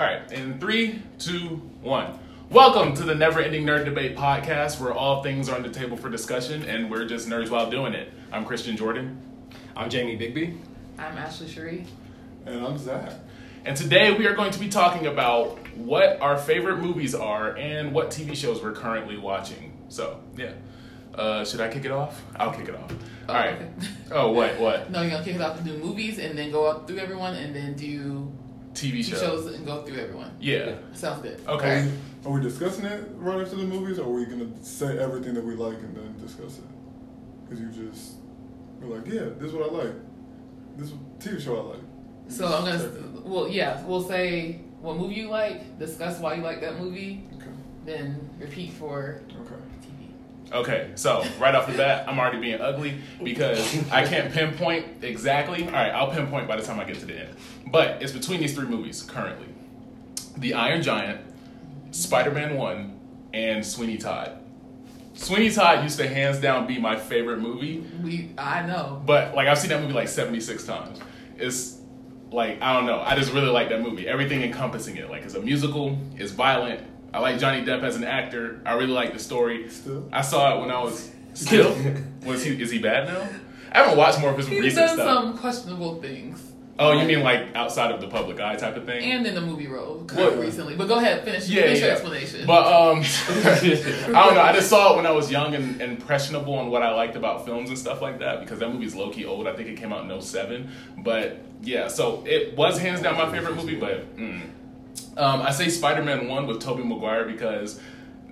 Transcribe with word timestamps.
All 0.00 0.06
right, 0.06 0.32
in 0.32 0.58
three, 0.58 1.02
two, 1.18 1.60
one. 1.82 2.18
Welcome 2.48 2.94
to 2.94 3.02
the 3.02 3.14
Never 3.14 3.38
Ending 3.38 3.66
Nerd 3.66 3.84
Debate 3.84 4.16
podcast, 4.16 4.80
where 4.80 4.94
all 4.94 5.22
things 5.22 5.50
are 5.50 5.56
on 5.56 5.62
the 5.62 5.68
table 5.68 5.94
for 5.94 6.08
discussion, 6.08 6.62
and 6.62 6.90
we're 6.90 7.04
just 7.04 7.28
nerds 7.28 7.50
while 7.50 7.68
doing 7.68 7.92
it. 7.92 8.10
I'm 8.32 8.46
Christian 8.46 8.78
Jordan, 8.78 9.20
I'm 9.76 9.90
Jamie 9.90 10.16
Bigby. 10.16 10.56
I'm 10.98 11.18
Ashley 11.18 11.48
Cherie. 11.48 11.84
And 12.46 12.64
I'm 12.64 12.78
Zach. 12.78 13.12
and 13.66 13.76
today 13.76 14.16
we 14.16 14.26
are 14.26 14.34
going 14.34 14.52
to 14.52 14.58
be 14.58 14.70
talking 14.70 15.06
about 15.06 15.58
what 15.76 16.18
our 16.22 16.38
favorite 16.38 16.78
movies 16.78 17.14
are 17.14 17.54
and 17.58 17.92
what 17.92 18.08
TV 18.08 18.34
shows 18.34 18.62
we're 18.62 18.72
currently 18.72 19.18
watching. 19.18 19.76
So, 19.90 20.18
yeah. 20.34 20.52
Uh, 21.14 21.44
should 21.44 21.60
I 21.60 21.68
kick 21.68 21.84
it 21.84 21.90
off? 21.90 22.22
I'll 22.36 22.52
kick 22.52 22.70
it 22.70 22.74
off. 22.74 22.90
All 23.28 23.34
right. 23.34 23.52
okay. 23.52 23.68
Oh, 24.12 24.32
what? 24.32 24.58
What? 24.58 24.90
No, 24.90 25.02
you're 25.02 25.10
gonna 25.10 25.24
kick 25.24 25.34
it 25.34 25.42
off 25.42 25.58
and 25.58 25.66
do 25.66 25.76
movies 25.76 26.18
and 26.18 26.38
then 26.38 26.50
go 26.50 26.64
up 26.64 26.88
through 26.88 27.00
everyone 27.00 27.34
and 27.34 27.54
then 27.54 27.74
do 27.74 28.32
TV 28.80 29.04
show? 29.04 29.16
shows 29.16 29.46
and 29.54 29.66
go 29.66 29.82
through 29.82 29.98
everyone. 30.00 30.30
Yeah. 30.40 30.76
Sounds 30.92 31.22
good. 31.22 31.40
Okay. 31.46 31.80
Are 31.80 31.84
we, 31.84 32.30
are 32.30 32.34
we 32.34 32.40
discussing 32.42 32.84
it 32.86 33.08
right 33.16 33.40
after 33.40 33.56
the 33.56 33.64
movies, 33.64 33.98
or 33.98 34.06
are 34.06 34.12
we 34.12 34.26
gonna 34.26 34.48
say 34.62 34.98
everything 34.98 35.34
that 35.34 35.44
we 35.44 35.54
like 35.54 35.78
and 35.78 35.96
then 35.96 36.16
discuss 36.18 36.58
it? 36.58 36.64
Because 37.44 37.60
you 37.60 37.68
just 37.88 38.14
we're 38.80 38.96
like, 38.96 39.06
yeah, 39.06 39.28
this 39.38 39.48
is 39.48 39.52
what 39.54 39.70
I 39.70 39.84
like. 39.84 39.94
This 40.76 40.92
TV 41.18 41.40
show 41.40 41.56
I 41.58 41.62
like. 41.74 41.82
So 42.28 42.46
I'm 42.46 42.64
gonna 42.64 43.20
well 43.24 43.48
yeah, 43.48 43.84
we'll 43.84 44.02
say 44.02 44.60
what 44.80 44.96
movie 44.96 45.14
you 45.14 45.28
like, 45.28 45.78
discuss 45.78 46.18
why 46.20 46.34
you 46.34 46.42
like 46.42 46.60
that 46.62 46.78
movie, 46.80 47.24
Okay. 47.34 47.50
then 47.84 48.30
repeat 48.38 48.72
for 48.72 49.22
Okay. 49.42 49.54
Okay, 50.52 50.90
so 50.96 51.24
right 51.38 51.54
off 51.54 51.68
the 51.70 51.76
bat, 51.76 52.08
I'm 52.08 52.18
already 52.18 52.40
being 52.40 52.60
ugly 52.60 52.94
because 53.22 53.88
I 53.90 54.04
can't 54.04 54.32
pinpoint 54.32 55.02
exactly. 55.04 55.64
All 55.64 55.70
right, 55.72 55.90
I'll 55.90 56.10
pinpoint 56.10 56.48
by 56.48 56.56
the 56.56 56.62
time 56.62 56.80
I 56.80 56.84
get 56.84 56.98
to 56.98 57.06
the 57.06 57.20
end. 57.20 57.36
But 57.68 58.02
it's 58.02 58.12
between 58.12 58.40
these 58.40 58.54
three 58.54 58.66
movies 58.66 59.02
currently 59.02 59.46
The 60.38 60.54
Iron 60.54 60.82
Giant, 60.82 61.20
Spider 61.92 62.32
Man 62.32 62.56
1, 62.56 63.00
and 63.32 63.64
Sweeney 63.64 63.96
Todd. 63.96 64.38
Sweeney 65.14 65.50
Todd 65.50 65.84
used 65.84 65.98
to 65.98 66.08
hands 66.08 66.40
down 66.40 66.66
be 66.66 66.78
my 66.78 66.96
favorite 66.96 67.38
movie, 67.38 67.84
We 68.02 68.30
I 68.38 68.66
know. 68.66 69.02
but 69.06 69.34
like 69.34 69.46
I've 69.46 69.58
seen 69.58 69.70
that 69.70 69.80
movie 69.82 69.92
like 69.92 70.08
76 70.08 70.64
times. 70.64 70.98
It's 71.36 71.78
like, 72.32 72.60
I 72.62 72.72
don't 72.74 72.86
know, 72.86 73.00
I 73.00 73.16
just 73.16 73.32
really 73.32 73.48
like 73.48 73.68
that 73.68 73.82
movie. 73.82 74.08
Everything 74.08 74.42
encompassing 74.42 74.96
it. 74.96 75.10
Like, 75.10 75.22
it's 75.22 75.34
a 75.34 75.40
musical, 75.40 75.98
it's 76.16 76.32
violent. 76.32 76.80
I 77.12 77.18
like 77.18 77.38
Johnny 77.38 77.64
Depp 77.64 77.82
as 77.82 77.96
an 77.96 78.04
actor. 78.04 78.60
I 78.64 78.74
really 78.74 78.92
like 78.92 79.12
the 79.12 79.18
story. 79.18 79.68
Still. 79.68 80.08
I 80.12 80.22
saw 80.22 80.56
it 80.56 80.60
when 80.60 80.70
I 80.70 80.82
was 80.82 81.10
still. 81.34 81.76
was 82.24 82.44
he? 82.44 82.60
Is 82.60 82.70
he 82.70 82.78
bad 82.78 83.08
now? 83.08 83.28
I 83.72 83.78
haven't 83.82 83.96
watched 83.98 84.20
more 84.20 84.30
of 84.30 84.36
his 84.36 84.46
He's 84.48 84.60
recent 84.60 84.86
done 84.86 84.96
stuff. 84.96 85.06
some 85.06 85.38
questionable 85.38 86.00
things. 86.00 86.46
Oh, 86.78 86.92
you 86.92 87.06
mean 87.06 87.22
like 87.22 87.54
outside 87.54 87.90
of 87.90 88.00
the 88.00 88.08
public 88.08 88.40
eye 88.40 88.56
type 88.56 88.74
of 88.74 88.86
thing? 88.86 89.04
And 89.12 89.26
in 89.26 89.34
the 89.34 89.40
movie 89.42 89.66
role 89.66 89.98
What? 89.98 90.08
kind 90.08 90.20
of 90.28 90.38
recently. 90.38 90.76
But 90.76 90.88
go 90.88 90.96
ahead, 90.96 91.24
finish, 91.24 91.46
yeah, 91.46 91.64
finish 91.64 91.80
your 91.80 91.90
explanation. 91.90 92.46
But 92.46 92.66
um, 92.66 93.00
I 93.28 94.24
don't 94.24 94.34
know. 94.34 94.40
I 94.40 94.52
just 94.54 94.70
saw 94.70 94.94
it 94.94 94.96
when 94.96 95.06
I 95.06 95.10
was 95.10 95.30
young 95.30 95.54
and, 95.54 95.78
and 95.82 95.92
impressionable 95.92 96.54
on 96.54 96.70
what 96.70 96.82
I 96.82 96.94
liked 96.94 97.16
about 97.16 97.44
films 97.44 97.68
and 97.68 97.78
stuff 97.78 98.00
like 98.00 98.20
that 98.20 98.40
because 98.40 98.60
that 98.60 98.72
movie's 98.72 98.94
low 98.94 99.10
key 99.10 99.26
old. 99.26 99.46
I 99.46 99.52
think 99.52 99.68
it 99.68 99.76
came 99.76 99.92
out 99.92 100.10
in 100.10 100.20
07. 100.22 100.70
But 100.98 101.42
yeah, 101.60 101.88
so 101.88 102.24
it 102.26 102.56
was 102.56 102.78
hands 102.78 103.02
down 103.02 103.18
my 103.18 103.30
favorite 103.30 103.56
movie. 103.56 103.76
But 103.76 104.16
mm. 104.16 104.40
Um, 105.16 105.42
I 105.42 105.50
say 105.50 105.68
Spider 105.68 106.02
Man 106.02 106.28
One 106.28 106.46
with 106.46 106.60
Tobey 106.60 106.82
Maguire 106.82 107.24
because 107.24 107.80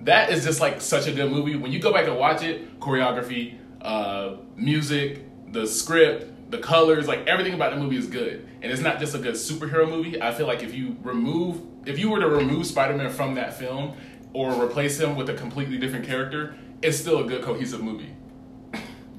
that 0.03 0.31
is 0.31 0.43
just 0.43 0.61
like 0.61 0.81
such 0.81 1.07
a 1.07 1.11
good 1.11 1.31
movie. 1.31 1.55
When 1.55 1.71
you 1.71 1.79
go 1.79 1.91
back 1.91 2.07
and 2.07 2.17
watch 2.17 2.41
it, 2.43 2.79
choreography, 2.79 3.57
uh, 3.81 4.37
music, 4.55 5.25
the 5.51 5.67
script, 5.67 6.51
the 6.51 6.57
colors, 6.57 7.07
like 7.07 7.27
everything 7.27 7.53
about 7.53 7.73
the 7.73 7.79
movie 7.79 7.97
is 7.97 8.07
good. 8.07 8.47
And 8.61 8.71
it's 8.71 8.81
not 8.81 8.99
just 8.99 9.15
a 9.15 9.19
good 9.19 9.35
superhero 9.35 9.87
movie. 9.89 10.21
I 10.21 10.33
feel 10.33 10.47
like 10.47 10.63
if 10.63 10.73
you 10.73 10.97
remove, 11.03 11.61
if 11.85 11.99
you 11.99 12.09
were 12.09 12.19
to 12.19 12.27
remove 12.27 12.65
Spider 12.65 12.95
Man 12.95 13.09
from 13.09 13.35
that 13.35 13.53
film 13.53 13.95
or 14.33 14.51
replace 14.61 14.99
him 14.99 15.15
with 15.15 15.29
a 15.29 15.33
completely 15.33 15.77
different 15.77 16.05
character, 16.05 16.55
it's 16.81 16.97
still 16.97 17.19
a 17.19 17.27
good 17.27 17.41
cohesive 17.41 17.81
movie. 17.81 18.15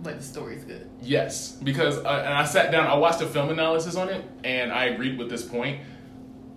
But 0.03 0.19
the 0.19 0.25
story's 0.25 0.65
good. 0.65 0.89
Yes, 1.03 1.53
because 1.53 1.99
uh, 1.99 2.23
and 2.25 2.33
I 2.33 2.45
sat 2.45 2.73
down, 2.73 2.87
I 2.87 2.95
watched 2.95 3.21
a 3.21 3.27
film 3.27 3.51
analysis 3.51 3.97
on 3.97 4.09
it, 4.09 4.25
and 4.45 4.73
I 4.73 4.87
agreed 4.87 5.19
with 5.19 5.29
this 5.29 5.45
point. 5.45 5.81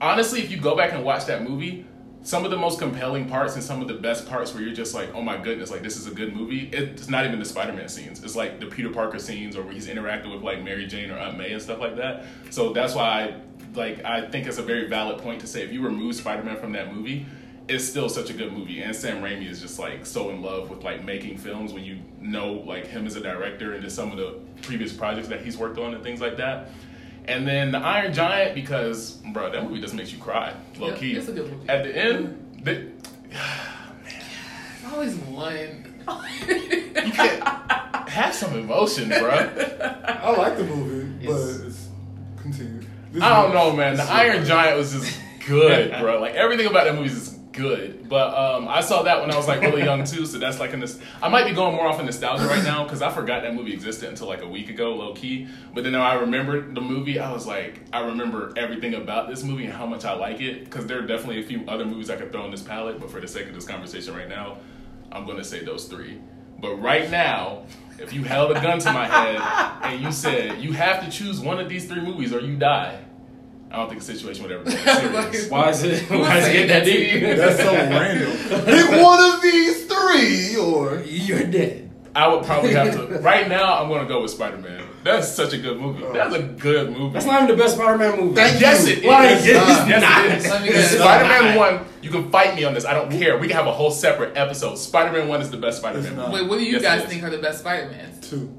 Honestly, 0.03 0.41
if 0.41 0.51
you 0.51 0.57
go 0.57 0.75
back 0.75 0.91
and 0.91 1.01
watch 1.01 1.27
that 1.27 1.47
movie, 1.49 1.85
some 2.23 2.43
of 2.43 2.51
the 2.51 2.57
most 2.57 2.77
compelling 2.77 3.25
parts 3.25 3.53
and 3.53 3.63
some 3.63 3.81
of 3.81 3.87
the 3.87 3.93
best 3.93 4.27
parts 4.27 4.53
where 4.53 4.61
you're 4.61 4.73
just 4.73 4.93
like, 4.93 5.09
oh 5.13 5.21
my 5.21 5.37
goodness, 5.37 5.71
like 5.71 5.81
this 5.81 5.95
is 5.95 6.07
a 6.07 6.11
good 6.11 6.35
movie. 6.35 6.67
It's 6.73 7.07
not 7.07 7.25
even 7.25 7.39
the 7.39 7.45
Spider-Man 7.45 7.87
scenes. 7.87 8.21
It's 8.21 8.35
like 8.35 8.59
the 8.59 8.65
Peter 8.65 8.89
Parker 8.89 9.17
scenes 9.17 9.55
or 9.55 9.61
where 9.61 9.73
he's 9.73 9.87
interacting 9.87 10.29
with 10.29 10.41
like 10.41 10.61
Mary 10.61 10.87
Jane 10.87 11.09
or 11.09 11.17
Aunt 11.17 11.37
May 11.37 11.53
and 11.53 11.61
stuff 11.61 11.79
like 11.79 11.95
that. 11.95 12.25
So 12.49 12.73
that's 12.73 12.93
why 12.93 13.05
I 13.05 13.35
like 13.75 14.03
I 14.03 14.27
think 14.27 14.45
it's 14.45 14.57
a 14.57 14.61
very 14.61 14.89
valid 14.89 15.19
point 15.19 15.39
to 15.39 15.47
say 15.47 15.63
if 15.63 15.71
you 15.71 15.81
remove 15.81 16.15
Spider-Man 16.15 16.57
from 16.57 16.73
that 16.73 16.93
movie, 16.93 17.25
it's 17.69 17.85
still 17.85 18.09
such 18.09 18.29
a 18.29 18.33
good 18.33 18.51
movie. 18.51 18.81
And 18.81 18.93
Sam 18.93 19.23
Raimi 19.23 19.49
is 19.49 19.61
just 19.61 19.79
like 19.79 20.05
so 20.05 20.31
in 20.31 20.41
love 20.41 20.69
with 20.69 20.83
like 20.83 21.05
making 21.05 21.37
films 21.37 21.71
when 21.71 21.85
you 21.85 22.01
know 22.19 22.51
like 22.51 22.87
him 22.87 23.07
as 23.07 23.15
a 23.15 23.21
director 23.21 23.71
and 23.71 23.81
just 23.81 23.95
some 23.95 24.11
of 24.11 24.17
the 24.17 24.37
previous 24.63 24.91
projects 24.91 25.29
that 25.29 25.45
he's 25.45 25.57
worked 25.57 25.77
on 25.77 25.93
and 25.93 26.03
things 26.03 26.19
like 26.19 26.35
that. 26.35 26.71
And 27.25 27.47
then 27.47 27.71
the 27.71 27.77
Iron 27.79 28.13
Giant 28.13 28.53
because 28.55 29.11
bro, 29.33 29.49
that 29.51 29.63
movie 29.63 29.79
just 29.81 29.93
makes 29.93 30.11
you 30.11 30.19
cry, 30.19 30.53
low 30.77 30.89
Yeah, 30.89 30.95
key. 30.95 31.13
it's 31.13 31.27
a 31.29 31.31
good 31.31 31.49
movie. 31.51 31.69
At 31.69 31.83
the 31.83 31.95
end, 31.97 32.61
the, 32.63 32.87
Always 34.91 35.15
one. 35.15 35.95
you 36.45 37.11
can't 37.11 37.41
have 38.09 38.33
some 38.35 38.53
emotion, 38.57 39.09
bro. 39.09 39.29
I 39.31 40.35
like 40.37 40.57
the 40.57 40.65
movie, 40.65 41.25
but 41.25 41.39
it's 41.67 41.87
continue. 42.41 42.81
This 43.11 43.23
I 43.23 43.41
don't 43.41 43.53
know, 43.53 43.71
man. 43.75 43.95
The 43.95 44.03
Iron 44.03 44.45
Giant 44.45 44.77
was 44.77 44.91
just 44.91 45.17
good, 45.47 45.91
bro. 45.99 46.19
Like 46.19 46.35
everything 46.35 46.67
about 46.67 46.83
that 46.85 46.95
movie 46.95 47.07
is 47.07 47.13
just 47.13 47.32
good. 47.53 48.09
But 48.09 48.35
um, 48.35 48.67
I 48.67 48.81
saw 48.81 49.03
that 49.03 49.21
when 49.21 49.31
I 49.31 49.37
was 49.37 49.47
like 49.47 49.61
really 49.61 49.83
young 49.83 50.03
too, 50.03 50.25
so 50.25 50.37
that's 50.37 50.59
like 50.59 50.73
in 50.73 50.79
this. 50.79 50.99
I 51.21 51.29
might 51.29 51.45
be 51.45 51.53
going 51.53 51.75
more 51.75 51.87
off 51.87 51.99
in 51.99 52.05
nostalgia 52.05 52.45
right 52.45 52.63
now 52.63 52.83
because 52.83 53.01
I 53.01 53.11
forgot 53.11 53.43
that 53.43 53.53
movie 53.53 53.73
existed 53.73 54.09
until 54.09 54.27
like 54.27 54.41
a 54.41 54.47
week 54.47 54.69
ago, 54.69 54.95
low 54.95 55.13
key. 55.13 55.47
But 55.73 55.83
then 55.83 55.95
I 55.95 56.15
remembered 56.15 56.75
the 56.75 56.81
movie, 56.81 57.19
I 57.19 57.31
was 57.31 57.47
like, 57.47 57.79
I 57.93 58.01
remember 58.01 58.51
everything 58.57 58.95
about 58.95 59.29
this 59.29 59.43
movie 59.43 59.65
and 59.65 59.73
how 59.73 59.85
much 59.85 60.03
I 60.03 60.13
like 60.13 60.41
it. 60.41 60.65
Because 60.65 60.85
there 60.87 60.99
are 60.99 61.07
definitely 61.07 61.39
a 61.39 61.45
few 61.45 61.63
other 61.67 61.85
movies 61.85 62.09
I 62.09 62.17
could 62.17 62.31
throw 62.31 62.43
in 62.45 62.51
this 62.51 62.63
palette, 62.63 62.99
but 62.99 63.09
for 63.09 63.21
the 63.21 63.27
sake 63.27 63.47
of 63.47 63.53
this 63.53 63.65
conversation 63.65 64.15
right 64.15 64.29
now, 64.29 64.57
I'm 65.11 65.25
gonna 65.25 65.43
say 65.43 65.63
those 65.63 65.85
three. 65.85 66.19
But 66.59 66.75
right 66.75 67.09
now, 67.09 67.65
if 67.99 68.13
you 68.13 68.23
held 68.23 68.51
a 68.51 68.61
gun 68.61 68.79
to 68.79 68.93
my 68.93 69.05
head 69.05 69.91
and 69.91 70.01
you 70.01 70.11
said 70.11 70.61
you 70.61 70.71
have 70.71 71.03
to 71.03 71.11
choose 71.11 71.39
one 71.39 71.59
of 71.59 71.69
these 71.69 71.85
three 71.85 72.01
movies 72.01 72.33
or 72.33 72.39
you 72.39 72.57
die, 72.57 72.99
I 73.73 73.77
don't 73.77 73.89
think 73.89 74.01
the 74.01 74.05
situation 74.05 74.43
would 74.43 74.51
ever 74.51 74.63
be 74.65 74.71
serious. 74.71 75.49
Why 75.49 75.69
is 75.69 75.83
it? 75.83 76.09
Why 76.09 76.37
is 76.37 76.45
it 76.45 76.51
saying 76.51 76.67
get 76.67 76.67
that 76.67 76.85
that 76.85 76.85
deep? 76.85 77.37
That's 77.37 77.57
so 77.57 77.73
random. 77.73 78.65
Pick 78.65 79.03
one 79.03 79.33
of 79.33 79.41
these 79.41 79.85
three, 79.87 80.55
or 80.57 80.99
You're 81.01 81.43
dead. 81.45 81.89
I 82.15 82.27
would 82.27 82.45
probably 82.45 82.73
have 82.73 82.93
to. 82.93 83.19
Right 83.19 83.47
now, 83.47 83.81
I'm 83.81 83.89
gonna 83.89 84.07
go 84.07 84.21
with 84.21 84.31
Spider 84.31 84.57
Man. 84.57 84.83
That's 85.03 85.27
such 85.27 85.53
a 85.53 85.57
good 85.57 85.79
movie. 85.79 86.05
That's 86.13 86.33
a 86.33 86.41
good 86.43 86.91
movie. 86.91 87.13
That's 87.13 87.25
not 87.25 87.43
even 87.43 87.57
the 87.57 87.61
best 87.61 87.75
Spider-Man 87.75 88.17
movie. 88.19 88.35
Thank 88.35 88.61
yes, 88.61 88.87
you. 88.87 88.93
it 88.93 88.99
is. 88.99 89.05
Like, 89.05 89.31
it's 89.31 89.45
yes, 89.45 90.01
not. 90.01 90.25
it 90.25 90.37
is. 90.37 90.49
Let 90.49 90.61
me. 90.63 90.97
Spider 90.99 91.25
Man 91.27 91.57
One. 91.57 91.85
You 92.01 92.09
can 92.09 92.31
fight 92.31 92.55
me 92.55 92.63
on 92.63 92.73
this. 92.73 92.85
I 92.85 92.93
don't 92.93 93.11
care. 93.11 93.37
We 93.37 93.47
can 93.47 93.57
have 93.57 93.67
a 93.67 93.73
whole 93.73 93.91
separate 93.91 94.37
episode. 94.37 94.75
Spider 94.77 95.11
Man 95.11 95.27
One 95.27 95.41
is 95.41 95.51
the 95.51 95.57
best 95.57 95.79
Spider 95.79 96.01
Man. 96.01 96.15
not. 96.15 96.29
movie. 96.29 96.43
Wait, 96.43 96.49
what 96.49 96.59
do 96.59 96.63
you 96.63 96.73
Yes, 96.73 96.83
guys 96.83 97.03
think 97.09 97.23
are 97.23 97.29
the 97.29 97.39
best 97.39 97.59
Spider-Mans? 97.59 98.29
two. 98.29 98.53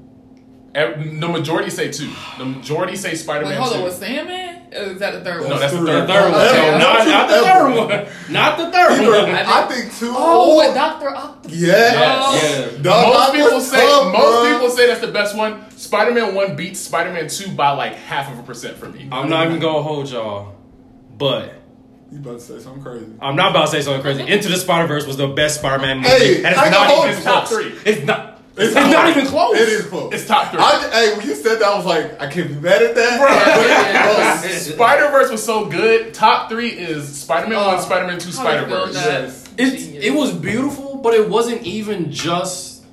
Ev- 0.75 1.19
The 1.21 1.27
majority 1.27 1.69
say 1.69 1.89
two. 1.91 2.11
The 2.37 2.45
majority 2.45 2.95
say 2.97 3.15
Spider 3.15 3.45
Wait, 3.45 3.51
Man 3.51 3.61
hold 3.61 3.73
Two. 3.73 3.77
on, 3.79 3.83
was 3.85 3.95
Sandman? 3.97 4.51
Is 4.73 4.99
that 4.99 5.11
the 5.13 5.21
third 5.23 5.41
No, 5.43 5.47
one? 5.49 5.59
that's 5.59 5.71
the 5.71 5.79
three. 5.79 5.87
third 5.87 6.03
The 6.03 6.13
third 6.13 6.31
one. 6.33 6.41
Okay, 6.41 6.55
No, 6.57 6.75
okay. 6.75 6.79
not, 6.79 7.07
not 7.07 7.29
the 7.29 7.35
third 7.45 7.75
one. 7.77 8.33
Not 8.33 8.57
the 8.57 8.71
third 8.71 8.91
Either, 8.91 9.11
one. 9.11 9.35
I 9.35 9.67
think 9.67 9.95
two. 9.97 10.13
Oh, 10.15 10.57
with 10.57 10.75
Doctor 10.75 11.09
Octopus. 11.15 11.51
Oh. 11.51 11.55
yeah. 11.55 11.71
Yes. 11.71 12.73
Yeah. 12.75 12.81
Dog, 12.81 13.13
most 13.13 13.33
people 13.33 13.61
say 13.61 13.77
tough, 13.87 14.11
most 14.13 14.25
bruh. 14.35 14.53
people 14.53 14.69
say 14.69 14.87
that's 14.87 14.99
the 15.01 15.11
best 15.11 15.35
one. 15.37 15.71
Spider 15.71 16.11
Man 16.11 16.35
One 16.35 16.55
beats 16.57 16.81
Spider 16.81 17.13
Man 17.13 17.29
Two 17.29 17.51
by 17.51 17.71
like 17.71 17.93
half 17.93 18.29
of 18.31 18.37
a 18.37 18.43
percent 18.43 18.75
for 18.77 18.89
me. 18.89 19.07
I'm 19.11 19.29
not 19.29 19.47
even 19.47 19.59
gonna 19.61 19.81
hold 19.81 20.11
y'all, 20.11 20.55
but 21.17 21.53
You 22.11 22.17
about 22.19 22.33
to 22.33 22.39
say 22.41 22.59
something 22.59 22.83
crazy? 22.83 23.07
I'm 23.21 23.37
not 23.37 23.51
about 23.51 23.65
to 23.67 23.71
say 23.71 23.81
something 23.81 24.01
crazy. 24.01 24.27
Into 24.29 24.49
the 24.49 24.57
Spider 24.57 24.87
Verse 24.87 25.07
was 25.07 25.15
the 25.15 25.27
best 25.27 25.59
Spider-Man 25.59 25.97
movie, 25.99 26.09
Hey, 26.09 26.37
and 26.37 26.47
it's 26.47 26.57
I 26.57 26.69
not 26.69 26.87
can 26.87 26.95
hold 26.97 27.09
even. 27.09 27.23
Top 27.23 27.47
three. 27.47 27.73
It's 27.85 28.05
not. 28.05 28.34
It's, 28.57 28.73
not 28.73 29.09
even 29.09 29.25
close. 29.25 29.57
It 29.57 29.67
is 29.67 29.85
close. 29.85 30.13
It's 30.13 30.25
top 30.25 30.51
three. 30.51 30.59
I, 30.61 30.89
hey, 30.91 31.17
when 31.17 31.27
you 31.27 31.35
said 31.35 31.59
that, 31.59 31.67
I 31.67 31.75
was 31.75 31.85
like, 31.85 32.21
I 32.21 32.29
can't 32.29 32.47
be 32.47 32.55
mad 32.55 32.81
at 32.81 32.95
that. 32.95 33.19
Bruh. 33.19 34.43
But. 34.43 34.51
Spider 34.59 35.09
Verse 35.09 35.29
was 35.31 35.43
so 35.43 35.65
good. 35.65 36.13
Top 36.13 36.49
three 36.49 36.69
is 36.69 37.21
Spider 37.21 37.49
Man 37.49 37.57
One, 37.59 37.75
Oh, 37.75 37.81
Spider 37.81 38.07
Man 38.07 38.19
Two, 38.19 38.31
how 38.31 38.43
Spider 38.43 38.65
Verse. 38.65 38.95
Yes. 38.95 39.43
It's, 39.57 39.83
Genius. 39.85 40.05
it 40.05 40.11
was 40.13 40.33
beautiful, 40.33 40.97
but 40.97 41.13
it 41.13 41.29
wasn't 41.29 41.63
even 41.63 42.11
just 42.11 42.83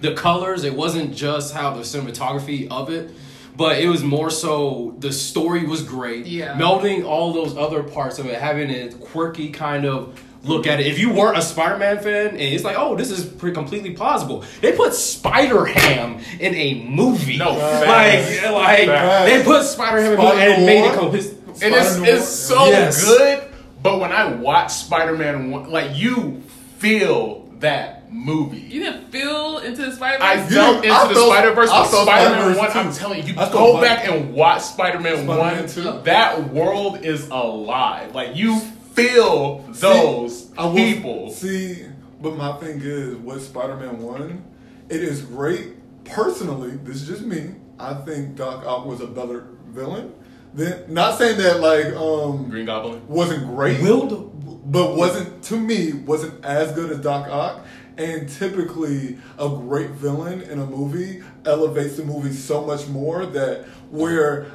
the 0.00 0.14
colors. 0.14 0.64
It 0.64 0.74
wasn't 0.74 1.14
just 1.14 1.52
how 1.54 1.74
the 1.74 1.82
cinematography 1.82 2.68
of 2.70 2.90
it, 2.90 3.10
but 3.56 3.78
it 3.78 3.88
was 3.88 4.02
more 4.02 4.30
so 4.30 4.94
the 4.98 5.12
story 5.12 5.66
was 5.66 5.82
great. 5.82 6.26
Yeah. 6.26 6.56
Melding 6.58 7.04
all 7.04 7.32
those 7.32 7.56
other 7.56 7.82
parts 7.82 8.18
of 8.18 8.26
it, 8.26 8.38
having 8.40 8.70
a 8.70 8.88
quirky 8.92 9.50
kind 9.50 9.84
of 9.84 10.18
look 10.44 10.66
at 10.66 10.80
it. 10.80 10.86
If 10.86 10.98
you 10.98 11.10
weren't 11.12 11.36
a 11.38 11.42
Spider-Man 11.42 11.98
fan, 12.00 12.26
and 12.30 12.40
it's 12.40 12.64
like, 12.64 12.76
oh, 12.78 12.94
this 12.96 13.10
is 13.10 13.24
pretty 13.24 13.54
completely 13.54 13.90
plausible. 13.94 14.44
They 14.60 14.72
put 14.72 14.94
Spider 14.94 15.64
Ham 15.66 16.20
in 16.40 16.54
a 16.54 16.84
movie. 16.84 17.36
No, 17.38 17.50
like, 17.52 17.60
facts. 17.60 18.42
like 18.52 18.86
Facts. 18.86 19.30
they 19.30 19.44
put 19.44 19.64
Spider 19.64 20.00
Ham 20.02 20.12
in 20.12 20.18
a 20.18 20.22
movie 20.22 20.40
and 20.42 20.66
made 20.66 20.84
it 20.84 20.94
cohesive. 20.94 21.38
And 21.62 21.74
it's, 21.74 21.88
Spider-Noir. 21.88 22.16
it's 22.16 22.28
so 22.28 22.66
Yes. 22.66 23.04
good, 23.04 23.42
But 23.82 23.98
when 24.00 24.12
I 24.12 24.32
watch 24.34 24.72
Spider-Man, 24.72 25.50
one, 25.50 25.70
like 25.70 25.96
you 25.96 26.42
feel 26.78 27.48
that 27.60 28.12
movie. 28.12 28.58
You 28.58 28.84
didn't 28.84 29.10
feel 29.10 29.58
into 29.58 29.82
the 29.86 29.92
Spider 29.92 30.18
Man. 30.18 30.38
I 30.38 30.42
felt 30.42 30.84
Yeah, 30.84 30.92
I 30.98 31.02
into 31.02 31.14
the 31.14 31.26
Spider 31.26 31.52
Verse, 31.52 31.70
I 31.70 31.82
but 31.82 31.88
felt 31.90 32.02
Spider 32.06 32.30
Man 32.30 32.56
One. 32.56 32.72
too. 32.72 32.78
I'm 32.78 32.92
telling 32.92 33.26
you, 33.26 33.32
you 33.34 33.40
I 33.40 33.50
go 33.50 33.80
back 33.80 34.06
and 34.08 34.34
watch 34.34 34.62
Spider 34.62 35.00
Man 35.00 35.24
Spider-Man 35.24 35.56
One. 35.58 35.68
two. 35.68 36.00
That 36.04 36.50
world 36.52 37.04
is 37.04 37.28
alive. 37.28 38.14
Like 38.14 38.36
you 38.36 38.60
feel 38.96 39.58
those 39.68 40.44
See, 40.48 40.52
I 40.58 40.64
will- 40.66 40.74
people. 40.74 41.30
See, 41.30 41.84
but 42.20 42.36
my 42.36 42.52
thing 42.56 42.80
is, 42.82 43.16
with 43.16 43.42
Spider-Man 43.44 44.00
One, 44.02 44.44
it 44.88 45.02
is 45.02 45.22
great. 45.22 45.74
Personally, 46.04 46.70
this 46.82 47.02
is 47.02 47.06
just 47.08 47.22
me. 47.22 47.50
I 47.78 47.94
think 47.94 48.36
Doc 48.36 48.64
Ock 48.66 48.86
was 48.86 49.00
a 49.00 49.06
better 49.06 49.48
villain. 49.68 50.12
Then, 50.54 50.84
not 50.88 51.18
saying 51.18 51.36
that 51.38 51.60
like 51.60 51.86
um 51.94 52.48
Green 52.48 52.64
Goblin. 52.64 53.06
wasn't 53.08 53.46
great, 53.46 53.82
Will 53.82 54.32
but 54.64 54.96
wasn't 54.96 55.42
to 55.44 55.56
me 55.60 55.92
wasn't 55.92 56.42
as 56.44 56.72
good 56.72 56.90
as 56.90 56.98
Doc 57.00 57.28
Ock. 57.28 57.66
And 57.98 58.28
typically, 58.28 59.18
a 59.38 59.48
great 59.48 59.90
villain 59.90 60.40
in 60.42 60.58
a 60.58 60.66
movie 60.66 61.22
elevates 61.44 61.96
the 61.96 62.04
movie 62.04 62.32
so 62.32 62.64
much 62.64 62.86
more 62.88 63.26
that 63.26 63.64
where 63.90 64.46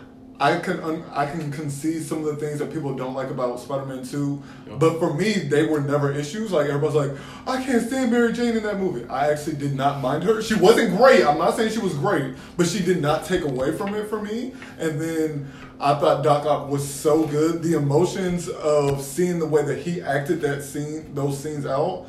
I 0.42 0.60
can 0.60 0.80
un- 0.80 1.04
I 1.14 1.28
can 1.28 1.52
concede 1.52 2.04
some 2.04 2.18
of 2.20 2.26
the 2.26 2.36
things 2.36 2.58
that 2.58 2.74
people 2.74 2.96
don't 2.96 3.14
like 3.14 3.30
about 3.30 3.60
Spider-Man 3.60 4.04
Two, 4.04 4.42
but 4.80 4.98
for 4.98 5.14
me, 5.14 5.34
they 5.34 5.66
were 5.66 5.80
never 5.80 6.12
issues. 6.12 6.52
Like 6.52 6.68
everybody's 6.68 6.96
like, 6.96 7.12
I 7.46 7.64
can't 7.64 7.86
stand 7.86 8.12
Mary 8.12 8.34
Jane 8.34 8.58
in 8.58 8.64
that 8.64 8.80
movie. 8.80 9.08
I 9.08 9.30
actually 9.32 9.58
did 9.58 9.76
not 9.76 10.02
mind 10.02 10.24
her. 10.24 10.42
She 10.42 10.56
wasn't 10.56 10.98
great. 10.98 11.24
I'm 11.24 11.38
not 11.38 11.56
saying 11.56 11.72
she 11.72 11.80
was 11.80 11.94
great, 11.94 12.34
but 12.58 12.66
she 12.66 12.80
did 12.82 13.04
not 13.04 13.24
take 13.24 13.44
away 13.44 13.72
from 13.78 13.94
it 13.94 14.10
for 14.10 14.20
me. 14.20 14.54
And 14.80 15.00
then 15.00 15.52
I 15.80 15.94
thought 15.94 16.24
Doc 16.24 16.48
Ock 16.48 16.70
was 16.70 16.88
so 16.88 17.28
good. 17.28 17.62
The 17.62 17.76
emotions 17.76 18.50
of 18.50 19.04
seeing 19.04 19.38
the 19.38 19.48
way 19.48 19.64
that 19.64 19.78
he 19.78 20.02
acted 20.02 20.42
that 20.42 20.64
scene, 20.64 21.14
those 21.14 21.40
scenes 21.40 21.68
out, 21.68 22.08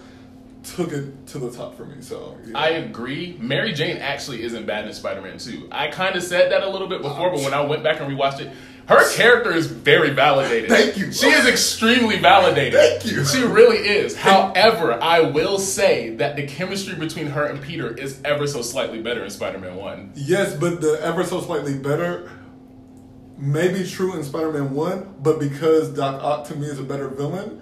took 0.65 0.93
it 0.93 1.27
to 1.29 1.39
the 1.39 1.51
top 1.51 1.77
for 1.77 1.85
me. 1.85 2.01
So 2.01 2.39
yeah. 2.45 2.59
I 2.59 2.69
agree. 2.71 3.37
Mary 3.41 3.73
Jane 3.73 3.99
actually 3.99 4.43
isn't 4.43 4.67
bad 4.67 4.87
in 4.87 4.93
Spider 4.95 5.21
Man 5.21 5.39
2. 5.39 5.69
I 5.71 5.89
kind 5.89 6.17
of 6.17 6.23
said 6.23 6.53
that 6.53 6.63
a 6.63 6.69
little 6.69 6.89
bit 6.89 7.03
before, 7.03 7.31
but 7.31 7.41
when 7.41 7.55
I 7.55 7.61
went 7.63 7.83
back 7.83 8.01
and 8.01 8.11
rewatched 8.11 8.41
it, 8.41 8.53
her 8.89 9.09
character 9.15 9.53
is 9.53 9.69
very 9.69 10.11
validated. 10.11 10.69
Thank 10.69 10.97
you. 10.97 11.13
She 11.13 11.29
is 11.29 11.47
extremely 11.47 12.19
validated. 12.19 12.81
Thank 12.81 13.07
you. 13.07 13.25
She 13.25 13.43
really 13.43 13.79
is. 13.79 14.17
However, 14.17 15.01
I 15.01 15.21
will 15.21 15.59
say 15.59 16.17
that 16.17 16.35
the 16.35 16.47
chemistry 16.47 16.97
between 16.97 17.29
her 17.29 17.47
and 17.47 17.63
Peter 17.63 17.97
is 17.97 18.21
ever 18.25 18.47
so 18.47 18.61
slightly 18.61 19.01
better 19.01 19.25
in 19.25 19.31
Spider 19.31 19.59
Man 19.59 19.77
1. 19.77 20.13
Yes, 20.17 20.55
but 20.55 20.81
the 20.81 21.01
ever 21.03 21.23
so 21.25 21.41
slightly 21.41 21.79
better 21.79 22.29
may 23.43 23.73
be 23.73 23.89
true 23.89 24.15
in 24.15 24.23
Spider-Man 24.23 24.73
One, 24.73 25.15
but 25.21 25.41
because 25.41 25.89
Doc 25.91 26.23
Ock 26.23 26.47
to 26.49 26.55
me 26.55 26.67
is 26.67 26.79
a 26.79 26.85
better 26.85 27.09
villain, 27.09 27.61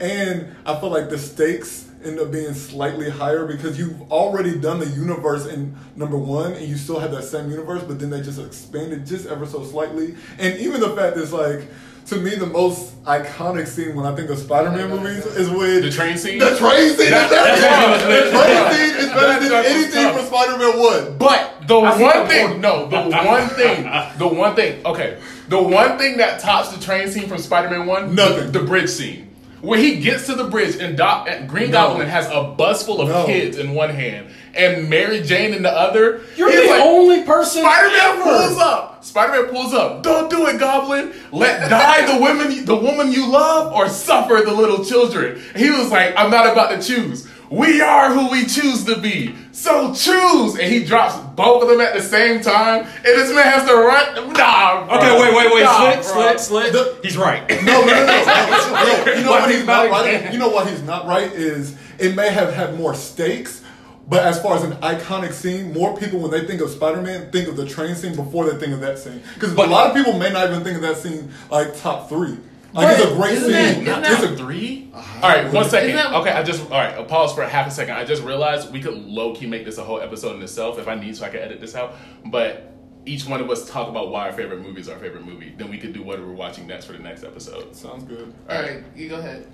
and 0.00 0.56
I 0.66 0.78
feel 0.80 0.90
like 0.90 1.08
the 1.08 1.18
stakes 1.18 1.89
end 2.04 2.18
up 2.18 2.30
being 2.32 2.54
slightly 2.54 3.10
higher 3.10 3.46
because 3.46 3.78
you've 3.78 4.10
already 4.10 4.58
done 4.58 4.78
the 4.80 4.86
universe 4.88 5.46
in 5.46 5.74
number 5.96 6.16
one, 6.16 6.52
and 6.52 6.64
you 6.66 6.76
still 6.76 6.98
have 6.98 7.10
that 7.12 7.24
same 7.24 7.50
universe, 7.50 7.82
but 7.82 7.98
then 7.98 8.10
they 8.10 8.20
just 8.20 8.38
expanded 8.40 9.06
just 9.06 9.26
ever 9.26 9.46
so 9.46 9.64
slightly, 9.64 10.14
and 10.38 10.58
even 10.58 10.80
the 10.80 10.90
fact 10.96 11.16
is 11.16 11.32
like. 11.32 11.62
To 12.06 12.16
me, 12.16 12.34
the 12.34 12.46
most 12.46 13.00
iconic 13.04 13.68
scene 13.68 13.94
when 13.94 14.04
I 14.04 14.16
think 14.16 14.30
of 14.30 14.38
Spider-Man 14.38 14.88
movies 14.90 15.24
is 15.26 15.48
with 15.48 15.84
The 15.84 15.92
train 15.92 16.16
scene? 16.18 16.38
The 16.40 16.56
train 16.56 16.92
scene. 16.96 17.10
That- 17.10 17.30
That's 17.30 17.60
that's 17.60 18.02
it. 18.04 18.24
the 18.24 18.30
train 18.36 18.72
scene 18.72 18.96
is 18.96 19.06
better 19.10 19.48
than 19.48 19.64
anything 19.66 20.14
from 20.16 20.26
Spider-Man 20.26 20.78
One. 20.80 21.18
But 21.18 21.68
the 21.68 21.76
I 21.76 22.00
one 22.02 22.26
thing, 22.26 22.48
point. 22.48 22.60
no, 22.60 22.88
the 22.88 23.16
one 23.26 23.48
thing, 23.50 23.84
the 24.18 24.26
one 24.26 24.56
thing, 24.56 24.84
okay, 24.86 25.20
the 25.48 25.62
one 25.62 25.98
thing 25.98 26.16
that 26.16 26.40
tops 26.40 26.70
the 26.74 26.80
train 26.82 27.08
scene 27.10 27.28
from 27.28 27.38
Spider-Man 27.38 27.86
One, 27.86 28.14
Nothing. 28.16 28.50
the, 28.50 28.60
bridge 28.60 28.90
scene. 28.90 29.29
Where 29.60 29.78
he 29.78 30.00
gets 30.00 30.26
to 30.26 30.34
the 30.34 30.44
bridge 30.44 30.76
and 30.76 30.96
Doc, 30.96 31.28
Green 31.46 31.70
No. 31.70 31.88
Goblin 31.88 32.08
has 32.08 32.26
a 32.32 32.42
bus 32.44 32.84
full 32.84 33.00
of 33.00 33.08
No. 33.08 33.26
kids 33.26 33.58
in 33.58 33.74
one 33.74 33.90
hand 33.90 34.28
and 34.54 34.88
Mary 34.88 35.20
Jane 35.22 35.52
in 35.54 35.62
the 35.62 35.70
other. 35.70 36.22
You're 36.36 36.50
the 36.50 36.66
like, 36.70 36.80
only 36.82 37.22
person 37.24 37.62
Spider-Man 37.62 38.22
pulls 38.22 38.58
up. 38.58 39.04
Spider-Man 39.04 39.50
pulls 39.52 39.74
up. 39.74 40.02
Don't 40.02 40.30
do 40.30 40.46
it, 40.46 40.58
Goblin. 40.58 41.12
Let 41.30 41.68
die 41.70 42.12
the 42.16 42.22
women, 42.22 42.64
the 42.64 42.76
woman 42.76 43.12
you 43.12 43.30
love, 43.30 43.72
or 43.74 43.88
suffer 43.88 44.42
the 44.44 44.52
little 44.52 44.84
children. 44.84 45.40
He 45.54 45.70
was 45.70 45.90
like, 45.90 46.14
I'm 46.16 46.30
not 46.30 46.50
about 46.50 46.70
to 46.70 46.82
choose. 46.86 47.28
We 47.50 47.80
are 47.80 48.12
who 48.14 48.30
we 48.30 48.46
choose 48.46 48.84
to 48.84 49.00
be. 49.00 49.34
So 49.50 49.92
choose. 49.92 50.54
And 50.54 50.72
he 50.72 50.84
drops 50.84 51.16
both 51.34 51.64
of 51.64 51.68
them 51.68 51.80
at 51.80 51.94
the 51.94 52.00
same 52.00 52.40
time, 52.40 52.84
and 52.86 53.04
this 53.04 53.34
man 53.34 53.44
has 53.44 53.66
to 53.68 53.74
run. 53.74 54.32
Nah, 54.34 54.86
bro. 54.86 54.96
Okay, 54.98 55.20
wait, 55.20 55.34
wait, 55.34 55.54
wait. 55.54 55.62
Nah, 55.64 55.90
slit, 56.00 56.04
slit, 56.04 56.40
slit. 56.40 56.72
The- 56.72 56.98
He's 57.02 57.16
right. 57.16 57.48
No, 57.64 57.80
no, 57.80 57.86
no, 57.86 58.06
no. 58.06 59.04
no. 59.04 59.12
You 59.16 59.24
know 59.24 59.30
What 59.32 59.50
he's 59.50 59.66
not 59.66 59.90
right? 59.90 60.32
You 60.32 60.38
know 60.38 60.48
what 60.48 60.68
he's 60.68 60.82
not 60.82 61.06
right 61.06 61.32
is 61.32 61.76
it 61.98 62.14
may 62.14 62.30
have 62.30 62.54
had 62.54 62.76
more 62.78 62.94
stakes, 62.94 63.62
but 64.08 64.24
as 64.24 64.40
far 64.40 64.54
as 64.56 64.62
an 64.62 64.72
iconic 64.74 65.32
scene, 65.32 65.72
more 65.72 65.96
people 65.96 66.20
when 66.20 66.30
they 66.30 66.46
think 66.46 66.60
of 66.60 66.70
Spider-Man 66.70 67.32
think 67.32 67.48
of 67.48 67.56
the 67.56 67.66
train 67.66 67.96
scene 67.96 68.14
before 68.14 68.48
they 68.48 68.58
think 68.58 68.72
of 68.72 68.80
that 68.80 68.98
scene. 69.00 69.22
Because 69.34 69.52
a 69.52 69.56
lot 69.56 69.88
of 69.88 69.94
people 69.96 70.16
may 70.18 70.30
not 70.32 70.48
even 70.50 70.62
think 70.62 70.76
of 70.76 70.82
that 70.82 70.98
scene 70.98 71.30
like 71.50 71.76
top 71.80 72.08
three. 72.08 72.36
Like 72.72 72.98
it's 72.98 73.10
a 73.10 73.14
great 73.14 73.32
isn't 73.32 73.44
scene. 73.44 73.52
that- 73.52 73.70
isn't 73.72 74.02
that- 74.02 74.22
it's 74.24 74.32
a 74.32 74.36
three? 74.36 74.90
All 74.94 75.02
right, 75.28 75.52
one 75.52 75.68
second. 75.68 75.94
That- 75.96 76.14
okay, 76.14 76.30
I 76.30 76.42
just 76.42 76.62
all 76.70 76.78
right. 76.78 76.94
I'll 76.94 77.04
pause 77.04 77.32
for 77.34 77.42
a 77.42 77.48
half 77.48 77.66
a 77.66 77.70
second. 77.70 77.94
I 77.94 78.04
just 78.04 78.22
realized 78.22 78.72
we 78.72 78.80
could 78.80 78.94
low 78.94 79.34
key 79.34 79.46
make 79.46 79.64
this 79.64 79.78
a 79.78 79.82
whole 79.82 80.00
episode 80.00 80.36
in 80.36 80.42
itself 80.42 80.78
if 80.78 80.86
I 80.88 80.94
need, 80.94 81.16
so 81.16 81.24
I 81.24 81.30
can 81.30 81.40
edit 81.40 81.60
this 81.60 81.74
out. 81.74 81.94
But 82.26 82.72
each 83.06 83.26
one 83.26 83.40
of 83.40 83.48
us 83.50 83.68
talk 83.68 83.88
about 83.88 84.10
why 84.10 84.26
our 84.26 84.32
favorite 84.32 84.60
movie 84.60 84.80
is 84.80 84.88
our 84.88 84.98
favorite 84.98 85.24
movie. 85.24 85.52
Then 85.56 85.70
we 85.70 85.78
could 85.78 85.92
do 85.92 86.02
what 86.02 86.20
we're 86.20 86.32
watching 86.32 86.66
next 86.66 86.84
for 86.84 86.92
the 86.92 86.98
next 86.98 87.24
episode. 87.24 87.74
sounds 87.74 88.04
good. 88.04 88.32
All 88.48 88.60
right, 88.62 88.82
you 88.94 89.08
go 89.08 89.16
ahead. 89.16 89.46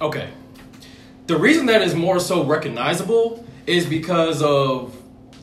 Okay. 0.00 0.28
The 1.26 1.36
reason 1.36 1.66
that 1.66 1.82
is 1.82 1.94
more 1.94 2.20
so 2.20 2.44
recognizable 2.44 3.44
is 3.66 3.84
because 3.84 4.40
of 4.42 4.96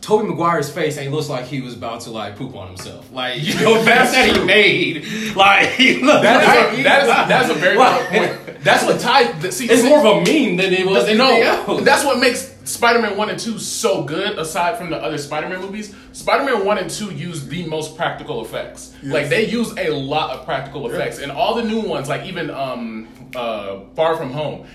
Tobey 0.06 0.28
Maguire's 0.28 0.70
face 0.70 0.98
and 0.98 1.06
he 1.08 1.12
looks 1.12 1.30
like 1.30 1.46
he 1.46 1.62
was 1.62 1.74
about 1.74 2.02
to 2.02 2.12
like 2.12 2.36
poop 2.36 2.56
on 2.56 2.68
himself. 2.68 3.12
Like, 3.12 3.42
you 3.42 3.56
know, 3.56 3.84
that's 3.84 4.12
that 4.12 4.36
he 4.38 4.44
made. 4.46 5.04
Like 5.36 5.70
he 5.70 5.96
looked 6.00 6.22
That 6.22 6.46
like 6.46 6.74
is 6.74 6.76
he- 6.76 6.82
a, 6.82 6.84
that 6.84 7.02
is 7.02 7.08
that's 7.28 7.50
a 7.50 7.54
very 7.56 7.76
like- 7.76 8.12
good 8.12 8.46
point. 8.46 8.64
That's 8.64 8.84
what 8.84 9.00
ties. 9.00 9.56
See, 9.56 9.66
It's 9.68 9.82
see- 9.82 9.90
more 9.90 10.00
of 10.00 10.06
a 10.06 10.16
meme 10.20 10.58
than 10.58 10.74
it 10.74 10.86
was 10.86 11.08
no, 11.16 11.42
else. 11.42 11.84
that's 11.84 12.04
what 12.06 12.20
makes 12.20 12.56
Spider-Man 12.66 13.18
One 13.18 13.30
and 13.30 13.40
Two 13.40 13.58
so 13.60 14.04
good. 14.04 14.38
Aside 14.38 14.78
from 14.78 14.90
the 14.92 14.98
other 14.98 15.18
Spider-Man 15.18 15.60
movies, 15.62 15.96
Spider-Man 16.14 16.66
One 16.66 16.78
and 16.78 16.90
Two 16.90 17.12
use 17.12 17.48
the 17.48 17.66
most 17.68 17.96
practical 17.98 18.44
effects. 18.46 18.94
Yes. 19.02 19.12
Like 19.14 19.30
they 19.30 19.48
use 19.48 19.72
a 19.78 19.90
lot 19.90 20.32
of 20.38 20.46
practical 20.46 20.88
effects, 20.90 21.18
and 21.20 21.32
all 21.32 21.56
the 21.56 21.64
new 21.64 21.82
ones, 21.82 22.10
like 22.10 22.26
even 22.26 22.50
um, 22.52 23.08
uh, 23.36 23.80
Far 23.96 24.18
From 24.18 24.32
Home, 24.32 24.66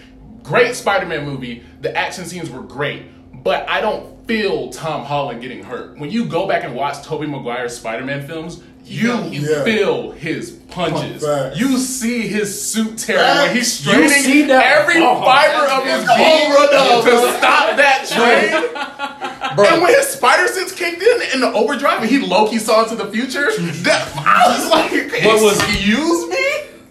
great 0.43 0.75
Spider-Man 0.75 1.25
movie. 1.25 1.63
The 1.83 1.97
action 1.97 2.25
scenes 2.27 2.49
were 2.51 2.63
great, 2.63 3.05
but 3.45 3.69
I 3.69 3.81
don't 3.81 4.20
feel 4.31 4.69
Tom 4.71 5.05
Holland 5.05 5.43
getting 5.43 5.65
hurt. 5.65 5.99
When 5.99 6.09
you 6.09 6.25
go 6.25 6.47
back 6.47 6.63
and 6.63 6.73
watch 6.77 7.03
Tobey 7.05 7.27
Maguire's 7.27 7.77
Spider-Man 7.77 8.29
films. 8.29 8.63
You 8.85 9.23
Yeah. 9.31 9.63
feel 9.65 10.13
his 10.13 10.51
punches. 10.51 11.25
Facts. 11.25 11.59
You 11.61 11.77
see 11.79 12.27
his 12.29 12.49
suit 12.71 12.97
tearing 12.99 13.39
when 13.47 13.55
he's 13.57 13.73
straining 13.73 14.09
see 14.09 14.43
that- 14.43 14.65
every 14.65 14.97
Oh, 15.05 15.21
fiber 15.21 15.67
of 15.67 15.85
his 15.85 16.05
being 16.17 16.53
to 16.53 17.03
bro. 17.05 17.37
stop 17.39 17.77
that 17.77 18.09
train. 18.09 19.55
Bro. 19.57 19.65
And 19.67 19.83
when 19.83 19.95
his 19.95 20.07
spider 20.09 20.47
sense 20.49 20.73
kicked 20.73 21.03
in 21.03 21.23
in 21.35 21.41
the 21.41 21.53
overdrive 21.53 22.01
and 22.03 22.11
he 22.11 22.19
Loki 22.21 22.59
saw 22.59 22.83
into 22.85 22.95
the 22.97 23.07
future, 23.07 23.51
that 23.83 24.09
I 24.17 24.49
was 24.49 24.71
like, 24.71 24.93
What 25.25 25.43
was- 25.43 25.59
excuse 25.59 26.29
me? 26.29 26.47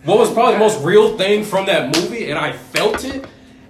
What 0.05 0.19
was 0.19 0.29
probably 0.31 0.53
the 0.53 0.59
most 0.59 0.81
real 0.81 1.17
thing 1.17 1.43
from 1.43 1.65
that 1.65 1.95
movie, 1.95 2.29
and 2.29 2.37
I 2.39 2.51
felt 2.73 3.03
it, 3.03 3.25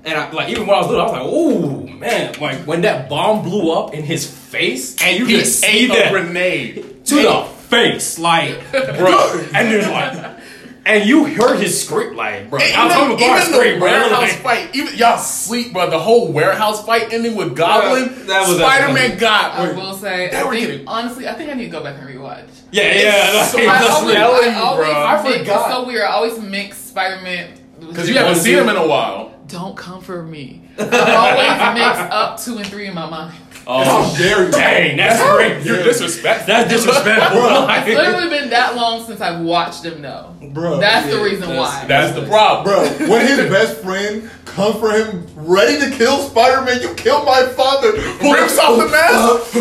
and 0.10 0.18
I 0.18 0.32
like 0.32 0.50
even 0.50 0.68
when 0.68 0.76
I 0.76 0.80
was 0.80 0.88
little, 0.88 1.02
I 1.02 1.06
was 1.06 1.12
like, 1.14 1.22
"Oh 1.26 1.88
man!" 1.98 2.34
Like 2.40 2.60
when 2.68 2.82
that 2.82 3.10
bomb 3.10 3.44
blew 3.44 3.72
up 3.72 3.94
in 3.94 4.04
his 4.04 4.26
face, 4.30 4.96
and 5.02 5.18
you 5.18 5.26
He 5.26 5.38
could 5.38 5.48
see 5.48 5.86
ate 5.86 5.88
that 5.90 6.08
a 6.08 6.10
grenade. 6.10 7.06
to 7.06 7.16
the 7.16 7.44
face, 7.70 8.18
like, 8.20 8.60
bro. 8.72 9.42
and 9.54 9.72
there's 9.72 9.88
like, 9.88 10.38
and 10.86 11.08
you 11.08 11.26
heard 11.26 11.60
his 11.60 11.84
scream, 11.86 12.16
like, 12.16 12.50
bro. 12.50 12.60
And 12.60 12.76
I 12.76 12.86
was 12.86 12.96
even, 12.96 13.10
talking 13.10 13.26
about 13.28 13.40
even 13.42 13.54
scream, 13.54 13.74
the 13.76 13.80
bro. 13.80 13.90
warehouse 13.92 14.22
Like, 14.22 14.32
fight, 14.42 14.76
even 14.76 14.96
y'all 14.96 15.18
sleep, 15.20 15.74
bro. 15.74 15.90
The 15.90 16.00
whole 16.00 16.32
warehouse 16.32 16.84
fight 16.84 17.14
ending 17.14 17.36
with 17.36 17.56
Goblin, 17.56 18.26
that 18.28 18.48
was 18.48 18.58
Spider 18.58 18.94
Man 18.94 19.06
epic. 19.12 19.20
got. 19.20 19.52
I 19.60 19.72
will 19.74 19.94
say, 19.94 20.28
I 20.36 20.50
think, 20.50 20.84
honestly, 20.88 21.28
I 21.28 21.34
think 21.34 21.52
I 21.52 21.54
need 21.54 21.66
to 21.66 21.70
go 21.70 21.84
back 21.84 22.00
and 22.00 22.10
rewatch. 22.10 22.46
Yeah, 22.72 22.92
yeah. 22.96 23.46
so- 23.46 23.58
like, 23.58 23.68
I 23.68 23.76
I 23.76 23.80
that's 23.82 23.92
always, 23.92 24.16
telling 24.16 24.34
what- 24.34 24.44
I 24.44 24.72
you, 24.72 24.76
bro. 24.78 25.06
I 25.06 25.40
forgot. 25.40 25.66
It's 25.68 25.76
so 25.76 25.86
weird. 25.86 26.02
I 26.04 26.12
always 26.12 26.40
mix 26.40 26.78
Spider 26.78 27.22
Man. 27.22 27.54
Because 27.80 28.10
you 28.10 28.16
haven't 28.18 28.36
seen 28.36 28.58
him 28.58 28.68
in 28.70 28.76
a 28.76 28.86
while. 28.88 29.34
Don't 29.50 29.76
comfort 29.76 30.24
me. 30.24 30.62
I 30.78 30.84
always 30.84 31.80
mix 31.80 31.98
up 32.14 32.40
two 32.40 32.58
and 32.58 32.68
three 32.68 32.88
in 32.88 32.94
my 32.94 33.10
mind. 33.10 33.34
How 33.66 34.14
dare 34.18 34.46
you? 34.46 34.52
Dang, 34.52 34.98
that's 34.98 35.22
great. 35.36 35.64
You're 35.66 35.84
disrespectful. 35.84 36.48
That's 36.48 36.70
disrespectful. 36.72 37.42
Like- 37.42 37.88
It's 37.88 37.98
literally 37.98 38.30
been 38.30 38.50
that 38.52 38.76
long 38.76 39.04
since 39.06 39.22
I've 39.22 39.42
watched 39.42 39.84
him 39.86 40.02
though. 40.02 40.34
Bro, 40.54 40.80
That's 40.80 41.08
the 41.12 41.20
reason 41.22 41.50
that's- 41.50 41.58
why. 41.58 41.86
That's 41.88 42.16
the 42.20 42.26
problem. 42.28 42.64
Bro, 42.66 43.08
when 43.10 43.26
his 43.28 43.38
best 43.50 43.78
friend 43.82 44.30
comes 44.46 44.76
for 44.80 44.92
him, 44.92 45.28
ready 45.36 45.80
to 45.80 45.90
kill 45.96 46.18
Spider-Man, 46.30 46.82
you 46.82 46.94
killed 46.96 47.26
my 47.26 47.44
father. 47.50 47.92
Rips 47.92 48.58
off 48.58 48.78
the 48.80 48.88
mask. 48.88 49.54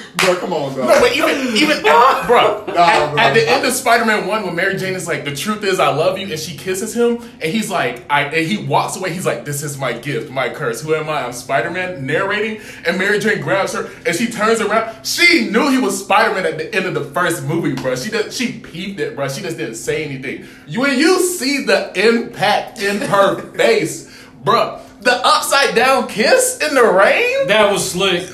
Bro, 0.24 0.36
come 0.36 0.52
on, 0.52 0.76
dog. 0.76 0.86
No, 0.88 1.00
but 1.00 1.16
even 1.16 1.56
even 1.56 1.78
at, 1.86 2.26
bro, 2.26 2.64
Nah, 2.66 2.72
at, 2.74 3.10
bro. 3.12 3.18
at 3.22 3.32
the 3.34 3.48
end 3.48 3.64
of 3.64 3.72
Spider-Man 3.72 4.26
One, 4.26 4.44
when 4.44 4.54
Mary 4.54 4.76
Jane 4.76 4.94
is 4.94 5.08
like, 5.08 5.24
"The 5.24 5.34
truth 5.34 5.64
is, 5.64 5.80
I 5.80 5.88
love 5.88 6.18
you," 6.18 6.26
and 6.30 6.38
she 6.38 6.56
kisses 6.56 6.94
him, 6.94 7.16
and 7.40 7.50
he's 7.52 7.70
like, 7.70 8.04
"I," 8.10 8.24
and 8.24 8.46
he 8.46 8.58
walks 8.58 8.96
away. 8.96 9.12
He's 9.12 9.24
like, 9.24 9.44
"This 9.46 9.62
is 9.62 9.78
my 9.78 9.92
gift, 9.94 10.30
my 10.30 10.50
curse. 10.50 10.82
Who 10.82 10.94
am 10.94 11.08
I? 11.08 11.24
I'm 11.24 11.32
Spider-Man." 11.32 12.04
Narrating, 12.04 12.60
and 12.86 12.98
Mary 12.98 13.18
Jane 13.18 13.40
grabs 13.40 13.72
her, 13.72 13.88
and 14.06 14.14
she 14.14 14.26
turns 14.26 14.60
around. 14.60 15.06
She 15.06 15.48
knew 15.50 15.70
he 15.70 15.78
was 15.78 15.98
Spider-Man 16.04 16.44
at 16.44 16.58
the 16.58 16.74
end 16.74 16.84
of 16.86 16.94
the 16.94 17.04
first 17.04 17.42
movie, 17.44 17.72
bro. 17.74 17.96
She 17.96 18.10
did, 18.10 18.32
she 18.32 18.58
peeped 18.60 19.00
it, 19.00 19.16
bro. 19.16 19.28
She 19.28 19.40
just 19.42 19.56
didn't 19.56 19.76
say 19.76 20.04
anything. 20.04 20.46
You- 20.66 20.80
When 20.80 20.98
you 20.98 21.20
see 21.20 21.64
the 21.64 21.92
impact 21.98 22.80
in 22.82 23.00
her 23.00 23.40
face, 23.56 24.10
bro, 24.44 24.80
the 25.00 25.12
upside 25.26 25.74
down 25.74 26.08
kiss 26.08 26.58
in 26.66 26.74
the 26.74 26.84
rain. 26.84 27.46
That 27.46 27.72
was 27.72 27.90
slick. 27.90 28.28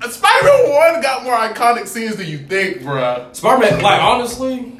Spider-Man 0.00 0.70
One 0.70 1.02
got 1.02 1.24
more 1.24 1.34
iconic 1.36 1.86
scenes 1.86 2.16
than 2.16 2.26
you 2.26 2.38
think, 2.38 2.78
bruh. 2.78 3.34
Spider-Man, 3.34 3.82
like 3.82 4.02
honestly, 4.02 4.78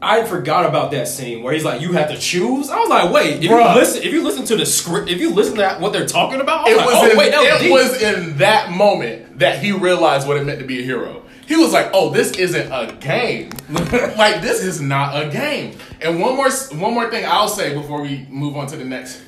I 0.00 0.24
forgot 0.24 0.66
about 0.66 0.90
that 0.90 1.06
scene 1.06 1.44
where 1.44 1.52
he's 1.52 1.64
like, 1.64 1.80
"You 1.80 1.92
have 1.92 2.08
to 2.10 2.18
choose." 2.18 2.68
I 2.70 2.78
was 2.80 2.88
like, 2.88 3.12
"Wait, 3.12 3.44
if 3.44 3.50
Bruh. 3.50 3.74
you 3.74 3.80
listen, 3.80 4.02
if 4.02 4.12
you 4.12 4.24
listen 4.24 4.44
to 4.46 4.56
the 4.56 4.66
script, 4.66 5.08
if 5.08 5.20
you 5.20 5.30
listen 5.30 5.56
to 5.56 5.76
what 5.78 5.92
they're 5.92 6.06
talking 6.06 6.40
about, 6.40 6.68
It 6.68 6.76
like, 6.76 6.86
was, 6.86 6.94
oh 6.96 7.10
in, 7.10 7.16
wait, 7.16 7.32
was 7.32 7.62
it 7.62 7.70
was 7.70 8.02
in 8.02 8.38
that 8.38 8.70
moment 8.72 9.38
that 9.38 9.60
he 9.60 9.70
realized 9.70 10.26
what 10.26 10.36
it 10.36 10.44
meant 10.44 10.58
to 10.58 10.66
be 10.66 10.80
a 10.80 10.84
hero. 10.84 11.22
He 11.46 11.54
was 11.56 11.72
like, 11.72 11.90
"Oh, 11.92 12.10
this 12.10 12.32
isn't 12.32 12.72
a 12.72 12.92
game. 12.98 13.50
like 13.68 14.42
this 14.42 14.64
is 14.64 14.80
not 14.80 15.22
a 15.22 15.28
game." 15.28 15.78
And 16.00 16.20
one 16.20 16.34
more, 16.34 16.50
one 16.50 16.94
more 16.94 17.08
thing 17.08 17.24
I'll 17.24 17.48
say 17.48 17.72
before 17.72 18.02
we 18.02 18.26
move 18.28 18.56
on 18.56 18.66
to 18.68 18.76
the 18.76 18.84
next. 18.84 19.22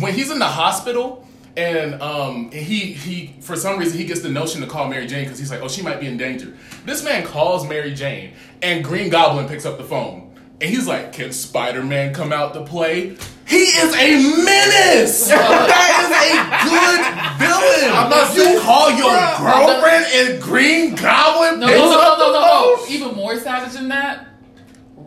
When 0.00 0.12
he's 0.12 0.30
in 0.30 0.38
the 0.38 0.44
hospital 0.44 1.26
and 1.58 2.00
um, 2.00 2.50
he 2.52 2.92
he 2.92 3.34
for 3.40 3.56
some 3.56 3.78
reason 3.78 3.98
he 3.98 4.04
gets 4.04 4.20
the 4.20 4.28
notion 4.28 4.60
to 4.60 4.66
call 4.68 4.88
Mary 4.88 5.06
Jane 5.08 5.24
because 5.24 5.38
he's 5.40 5.50
like, 5.50 5.60
"Oh, 5.60 5.68
she 5.68 5.82
might 5.82 5.98
be 5.98 6.06
in 6.06 6.16
danger." 6.16 6.54
This 6.86 7.02
man 7.02 7.26
calls 7.26 7.68
Mary 7.68 7.92
Jane, 7.94 8.34
and 8.62 8.84
Green 8.84 9.10
Goblin 9.10 9.48
picks 9.48 9.66
up 9.66 9.76
the 9.76 9.84
phone. 9.84 10.24
And 10.60 10.68
he's 10.68 10.88
like, 10.88 11.12
Can 11.12 11.30
Spider 11.30 11.84
Man 11.84 12.12
come 12.12 12.32
out 12.32 12.52
to 12.54 12.64
play? 12.64 13.16
He 13.46 13.56
is 13.56 13.94
a 13.94 14.42
menace! 14.44 15.28
that 15.28 15.90
is 16.02 16.10
a 16.18 16.34
good 16.66 17.02
villain! 17.38 17.92
I'm 17.94 18.10
not 18.10 18.34
you 18.34 18.60
call 18.60 18.90
your 18.90 19.14
girlfriend 19.38 20.06
and 20.12 20.42
Green 20.42 20.96
Goblin 20.96 21.60
No, 21.60 21.66
picks 21.68 21.78
no, 21.78 21.90
no, 21.92 22.00
up 22.00 22.18
no, 22.18 22.26
the 22.26 22.32
no, 22.32 22.40
no, 22.40 22.76
phone? 22.76 22.88
no. 22.88 22.94
Even 22.94 23.14
more 23.16 23.38
savage 23.38 23.74
than 23.74 23.88
that, 23.88 24.27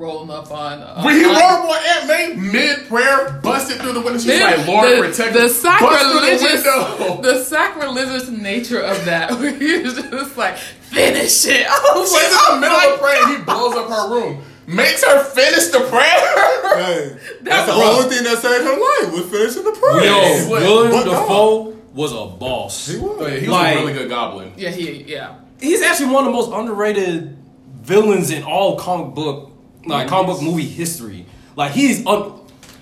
rolling 0.02 0.32
up 0.32 0.52
on. 0.52 0.80
Uh, 0.82 1.02
When 1.04 1.16
he 1.16 1.24
on- 1.24 1.30
rolled 1.32 1.42
up 1.44 1.70
on 1.70 1.80
Aunt 1.90 2.08
May 2.08 2.52
mid 2.52 2.88
prayer, 2.88 3.40
busted 3.44 3.80
through 3.82 3.94
the 3.94 4.02
window. 4.02 4.18
She's 4.20 4.26
Then 4.28 4.58
like, 4.58 4.68
Lord, 4.68 4.90
the, 4.90 5.08
protect 5.08 5.34
the 5.34 5.44
me. 5.44 5.50
sacrilegious, 5.50 6.42
through 6.64 6.72
the 6.74 6.96
window. 7.00 7.22
the 7.34 7.44
sacrilegious 7.44 8.30
nature 8.30 8.80
of 8.82 9.06
that, 9.06 9.32
where 9.40 9.54
he's 9.54 9.94
just 9.94 10.38
like, 10.38 10.58
finish 10.58 11.46
it. 11.46 11.66
I 11.70 11.94
was 11.96 12.10
She's 12.10 12.14
like, 12.14 12.24
in 12.24 12.38
oh 12.38 12.56
the 12.56 12.62
middle 12.62 12.78
my 12.78 12.86
of 12.94 13.00
praying. 13.00 13.38
He 13.38 13.44
blows 13.44 13.76
up 13.76 13.90
her 13.90 14.14
room. 14.14 14.44
Makes 14.68 15.04
her 15.04 15.24
finish 15.24 15.68
the 15.68 15.80
prayer. 15.90 16.76
Hey, 16.78 17.18
that's 17.42 17.70
the 17.72 17.78
was- 17.78 18.06
only 18.06 18.16
thing 18.16 18.24
that 18.24 18.38
saved 18.38 18.64
her 18.64 18.72
life 18.72 19.14
was 19.14 19.30
finishing 19.30 19.64
the 19.64 19.72
prayer. 19.72 20.06
Yo, 20.06 20.50
But- 20.50 20.62
Willem 20.62 20.92
but 20.92 21.06
no. 21.06 21.12
Dafoe 21.12 21.78
was 21.94 22.12
a 22.14 22.26
boss. 22.38 22.88
He 22.88 22.98
was. 22.98 23.18
Oh, 23.20 23.28
yeah, 23.28 23.34
he 23.36 23.48
was 23.48 23.50
Like- 23.50 23.76
a 23.76 23.80
really 23.82 23.94
good 23.94 24.10
goblin. 24.10 24.54
Yeah, 24.56 24.70
he, 24.70 25.04
yeah. 25.04 25.36
He's 25.60 25.82
actually 25.82 26.12
one 26.12 26.26
of 26.26 26.32
the 26.32 26.38
most 26.38 26.52
underrated 26.52 27.38
villains 27.82 28.30
in 28.32 28.44
all 28.44 28.78
comic 28.78 29.14
book, 29.14 29.51
like 29.86 30.08
comic 30.08 30.28
book 30.28 30.42
movie 30.42 30.66
history. 30.68 31.26
Like 31.56 31.72
he's 31.72 32.06
un- 32.06 32.40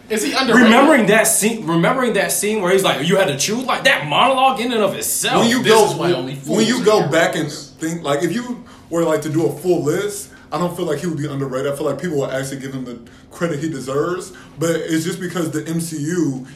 Is 0.09 0.23
he 0.23 0.33
underrated? 0.33 0.63
remembering 0.63 1.05
that 1.07 1.23
scene. 1.27 1.65
Remembering 1.67 2.13
that 2.13 2.31
scene 2.31 2.61
where 2.61 2.71
he's 2.71 2.83
like, 2.83 3.07
"You 3.07 3.15
had 3.17 3.27
to 3.27 3.37
choose." 3.37 3.63
Like 3.65 3.83
that 3.85 4.07
monologue 4.07 4.59
in 4.59 4.71
and 4.71 4.81
of 4.81 4.95
itself. 4.95 5.41
when 5.41 5.49
you 5.49 5.63
this 5.63 5.73
go 5.73 5.85
is 5.91 5.95
why 5.95 6.11
only 6.13 6.35
when 6.35 6.65
you 6.65 6.83
go 6.83 7.03
are 7.03 7.09
back 7.11 7.35
and 7.35 7.51
think 7.51 8.03
like 8.03 8.23
if 8.23 8.33
you 8.33 8.63
were 8.89 9.03
like 9.03 9.21
to 9.23 9.29
do 9.29 9.45
a 9.47 9.51
full 9.59 9.83
list 9.83 10.31
i 10.51 10.57
don't 10.57 10.75
feel 10.75 10.85
like 10.85 10.97
he 10.99 11.05
would 11.07 11.17
be 11.17 11.27
underrated 11.27 11.71
i 11.71 11.75
feel 11.75 11.85
like 11.85 12.01
people 12.01 12.17
will 12.17 12.31
actually 12.31 12.59
give 12.59 12.73
him 12.73 12.83
the 12.83 12.99
credit 13.31 13.59
he 13.59 13.69
deserves 13.69 14.33
but 14.57 14.71
it's 14.71 15.05
just 15.05 15.19
because 15.19 15.51
the 15.51 15.61
mcu 15.61 16.01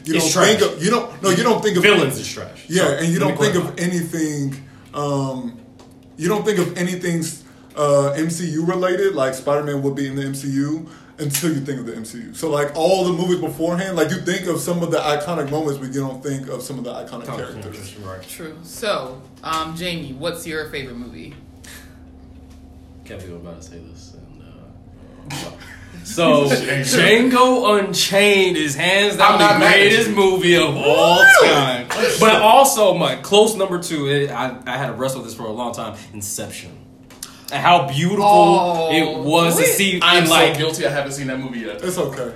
you 0.04 0.14
It's 0.16 0.34
don't 0.34 0.44
think 0.44 0.60
of 0.60 0.82
you 0.84 0.90
don't 0.90 1.22
no 1.22 1.30
you 1.30 1.44
don't 1.44 1.62
think 1.62 1.76
of 1.76 1.84
villains 1.84 2.18
is 2.18 2.28
trash. 2.30 2.66
yeah 2.68 2.82
Sorry, 2.82 2.98
and 3.04 3.08
you 3.12 3.20
don't 3.20 3.38
think 3.38 3.54
of 3.54 3.78
anything 3.78 4.56
um 4.92 5.58
you 6.18 6.28
don't 6.28 6.44
think 6.44 6.58
of 6.58 6.76
anything 6.76 7.22
uh 7.76 8.14
mcu 8.16 8.66
related 8.66 9.14
like 9.14 9.34
spider-man 9.34 9.82
would 9.82 9.94
be 9.96 10.06
in 10.06 10.14
the 10.14 10.22
mcu 10.22 10.88
until 11.18 11.50
you 11.50 11.60
think 11.60 11.80
of 11.80 11.86
the 11.86 11.92
MCU. 11.92 12.34
So 12.34 12.50
like 12.50 12.74
all 12.74 13.04
the 13.04 13.12
movies 13.12 13.38
beforehand, 13.40 13.96
like 13.96 14.10
you 14.10 14.20
think 14.20 14.46
of 14.46 14.60
some 14.60 14.82
of 14.82 14.90
the 14.90 14.98
iconic 14.98 15.50
moments, 15.50 15.78
but 15.78 15.94
you 15.94 16.00
don't 16.00 16.22
think 16.22 16.48
of 16.48 16.62
some 16.62 16.78
of 16.78 16.84
the 16.84 16.92
iconic 16.92 17.26
characters. 17.26 17.96
Right. 17.96 18.22
True. 18.22 18.58
So, 18.62 19.22
um, 19.42 19.76
Jamie, 19.76 20.12
what's 20.12 20.46
your 20.46 20.68
favorite 20.70 20.96
movie? 20.96 21.34
Can't 23.04 23.20
believe 23.20 23.36
I'm 23.36 23.46
about 23.46 23.62
to 23.62 23.68
say 23.68 23.78
this. 23.78 24.14
And, 24.14 24.42
uh, 25.30 25.50
so 26.04 26.46
Django 26.46 27.78
Unchained 27.78 28.56
is 28.56 28.74
hands 28.74 29.16
down 29.16 29.40
I'm 29.40 29.60
the 29.60 29.66
greatest 29.66 30.10
you. 30.10 30.16
movie 30.16 30.56
of 30.56 30.74
all 30.76 31.24
time. 31.42 31.86
But 32.18 32.40
also 32.40 32.94
my 32.94 33.16
close 33.16 33.56
number 33.56 33.80
two. 33.80 34.08
It, 34.08 34.30
I 34.30 34.58
I 34.66 34.78
had 34.78 34.86
to 34.86 34.92
wrestle 34.94 35.20
with 35.20 35.28
this 35.28 35.36
for 35.36 35.44
a 35.44 35.52
long 35.52 35.74
time. 35.74 35.96
Inception. 36.12 36.83
And 37.54 37.62
how 37.62 37.86
beautiful 37.86 38.24
Oh, 38.24 38.90
it 38.92 39.18
was 39.24 39.56
to 39.58 39.64
see. 39.64 40.00
I'm 40.02 40.24
in 40.24 40.26
so 40.26 40.34
like 40.34 40.58
guilty 40.58 40.86
I 40.86 40.90
haven't 40.90 41.12
seen 41.12 41.28
that 41.28 41.38
movie 41.38 41.60
yet. 41.60 41.82
It's 41.84 41.96
okay. 41.96 42.34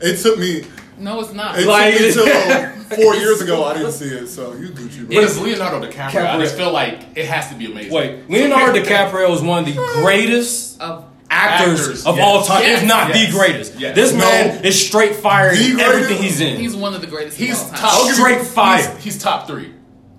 It 0.00 0.18
took 0.22 0.38
me. 0.38 0.64
No, 0.98 1.20
it's 1.20 1.32
not. 1.32 1.58
It 1.58 1.66
Like- 1.66 1.94
took 1.96 2.02
me 2.02 2.12
till 2.32 2.52
uh, 2.52 2.70
four 2.94 3.14
years 3.16 3.40
ago. 3.40 3.64
I 3.64 3.74
didn't 3.74 3.90
see 3.92 4.06
it, 4.06 4.28
so 4.28 4.52
you 4.54 4.68
Gucci. 4.68 4.98
Bro. 5.06 5.16
But 5.16 5.24
it's 5.24 5.38
Leonardo 5.38 5.84
DiCaprio. 5.84 6.26
I 6.26 6.38
just 6.38 6.54
feel 6.56 6.72
like 6.72 7.00
it 7.16 7.26
has 7.26 7.48
to 7.50 7.56
be 7.56 7.66
amazing. 7.66 7.92
wait, 7.92 8.30
Leonardo 8.30 8.80
DiCaprio 8.80 9.34
is 9.34 9.40
one 9.42 9.60
of 9.60 9.66
the 9.66 9.74
greatest 10.00 10.80
Of 10.80 11.06
actors, 11.28 11.80
Actors, 11.80 12.06
of 12.06 12.16
yes. 12.18 12.24
all 12.24 12.44
time, 12.44 12.62
Yes. 12.62 12.82
if 12.82 12.88
not 12.88 13.08
Yes. 13.08 13.26
the 13.32 13.36
greatest. 13.38 13.74
Yes. 13.80 13.94
This 13.96 14.12
No. 14.12 14.18
man 14.18 14.64
is 14.64 14.86
straight 14.86 15.16
fire 15.16 15.50
in 15.52 15.80
everything 15.80 16.22
he's 16.22 16.40
in. 16.40 16.56
he's 16.60 16.76
one 16.76 16.94
of 16.94 17.00
the 17.00 17.06
greatest. 17.08 17.36
He's 17.36 17.60
of 17.60 17.64
all 17.64 17.70
time. 17.70 17.78
top 17.80 17.92
I'll 17.94 18.00
give 18.06 18.08
you- 18.18 18.22
straight 18.24 18.46
fire. 18.46 18.94
He's, 18.96 19.04
he's 19.04 19.18
top 19.22 19.46
three. 19.48 19.72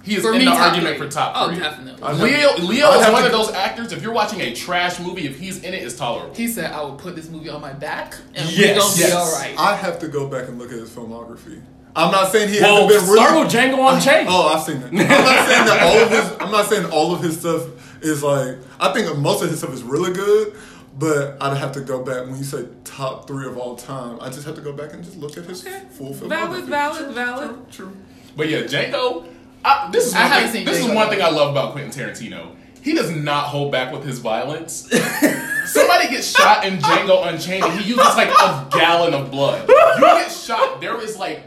He 0.03 0.15
is 0.15 0.21
For 0.21 0.33
in 0.33 0.39
me, 0.39 0.45
the 0.45 0.51
top 0.51 0.59
argument 0.73 0.97
three. 0.97 1.07
for 1.07 1.11
top 1.13 1.33
Oh, 1.35 1.47
three. 1.47 1.59
definitely. 1.59 2.13
Leo, 2.15 2.57
Leo 2.57 2.91
is 2.99 3.07
one 3.11 3.21
to 3.21 3.25
of 3.27 3.31
those 3.31 3.51
actors. 3.53 3.91
If 3.93 4.01
you're 4.03 4.11
watching 4.13 4.41
a 4.41 4.53
trash 4.53 4.99
movie, 4.99 5.25
if 5.25 5.39
he's 5.39 5.63
in 5.63 5.73
it, 5.73 5.81
it's 5.81 5.95
tolerable. 5.95 6.35
He 6.35 6.47
said, 6.49 6.71
"I 6.73 6.81
will 6.81 6.95
put 6.95 7.15
this 7.15 7.29
movie 7.29 7.47
on 7.49 7.61
my 7.61 7.71
back, 7.73 8.15
and 8.35 8.49
Yes, 8.49 8.57
we're 8.57 8.67
gonna 8.81 8.95
yes. 8.97 9.05
be 9.07 9.11
all 9.13 9.31
right." 9.39 9.55
I 9.57 9.75
have 9.77 9.99
to 9.99 10.07
go 10.09 10.27
back 10.27 10.49
and 10.49 10.59
look 10.59 10.71
at 10.71 10.77
his 10.79 10.89
filmography. 10.89 11.61
I'm 11.95 12.11
not 12.11 12.31
saying 12.31 12.49
he 12.49 12.59
well, 12.59 12.87
hasn't 12.87 12.89
been 13.05 13.13
really. 13.13 13.25
start 13.25 13.39
with 13.45 13.53
Django 13.53 13.93
Unchained. 13.95 14.27
Oh, 14.29 14.47
I've 14.47 14.63
seen 14.63 14.77
it. 14.77 14.85
I'm 14.87 14.95
not 14.97 15.47
saying 15.47 15.65
that 15.67 15.79
all 15.83 15.97
of 15.99 16.09
his. 16.09 16.31
I'm 16.41 16.51
not 16.51 16.65
saying 16.65 16.85
all 16.91 17.13
of 17.15 17.21
his 17.21 17.39
stuff 17.39 18.03
is 18.03 18.23
like. 18.23 18.57
I 18.81 18.91
think 18.91 19.15
most 19.19 19.41
of 19.43 19.49
his 19.49 19.59
stuff 19.59 19.73
is 19.73 19.83
really 19.83 20.11
good, 20.11 20.53
but 20.99 21.37
I'd 21.39 21.55
have 21.55 21.71
to 21.73 21.81
go 21.81 22.03
back. 22.03 22.25
When 22.25 22.35
you 22.37 22.43
say 22.43 22.65
top 22.83 23.25
three 23.27 23.45
of 23.47 23.57
all 23.57 23.75
time, 23.77 24.17
I 24.21 24.27
just 24.29 24.43
have 24.45 24.55
to 24.55 24.61
go 24.61 24.73
back 24.73 24.91
and 24.93 25.03
just 25.03 25.17
look 25.17 25.37
at 25.37 25.45
his 25.45 25.65
Okay. 25.65 25.81
full 25.91 26.13
filmography. 26.13 26.27
Valid, 26.29 26.65
valid, 26.65 27.03
True, 27.05 27.11
valid. 27.13 27.49
True, 27.49 27.85
true. 27.85 27.93
But 28.35 28.49
yeah, 28.49 28.61
Django. 28.63 29.25
I, 29.65 29.89
this 29.91 30.07
is 30.07 30.13
I 30.13 30.21
one 30.23 30.31
haven't 30.31 30.49
thing. 30.51 30.65
seen 30.65 30.65
This 30.65 30.85
is 30.85 30.91
one 30.93 31.09
thing 31.09 31.21
I 31.21 31.29
love 31.29 31.51
about 31.51 31.71
Quentin 31.73 31.91
Tarantino. 31.91 32.55
He 32.81 32.93
does 32.93 33.11
not 33.11 33.45
hold 33.45 33.71
back 33.71 33.93
with 33.93 34.03
his 34.03 34.19
violence. 34.19 34.89
Somebody 35.65 36.09
gets 36.09 36.29
shot 36.37 36.65
in 36.65 36.79
Django 36.79 37.25
Unchained, 37.27 37.63
and 37.63 37.79
he 37.79 37.87
uses 37.89 38.15
like 38.17 38.27
a 38.27 38.67
gallon 38.71 39.13
of 39.13 39.31
blood. 39.31 39.67
You 39.69 39.75
get 40.01 40.29
shot, 40.31 40.81
there 40.81 40.99
is 41.01 41.17
like 41.17 41.43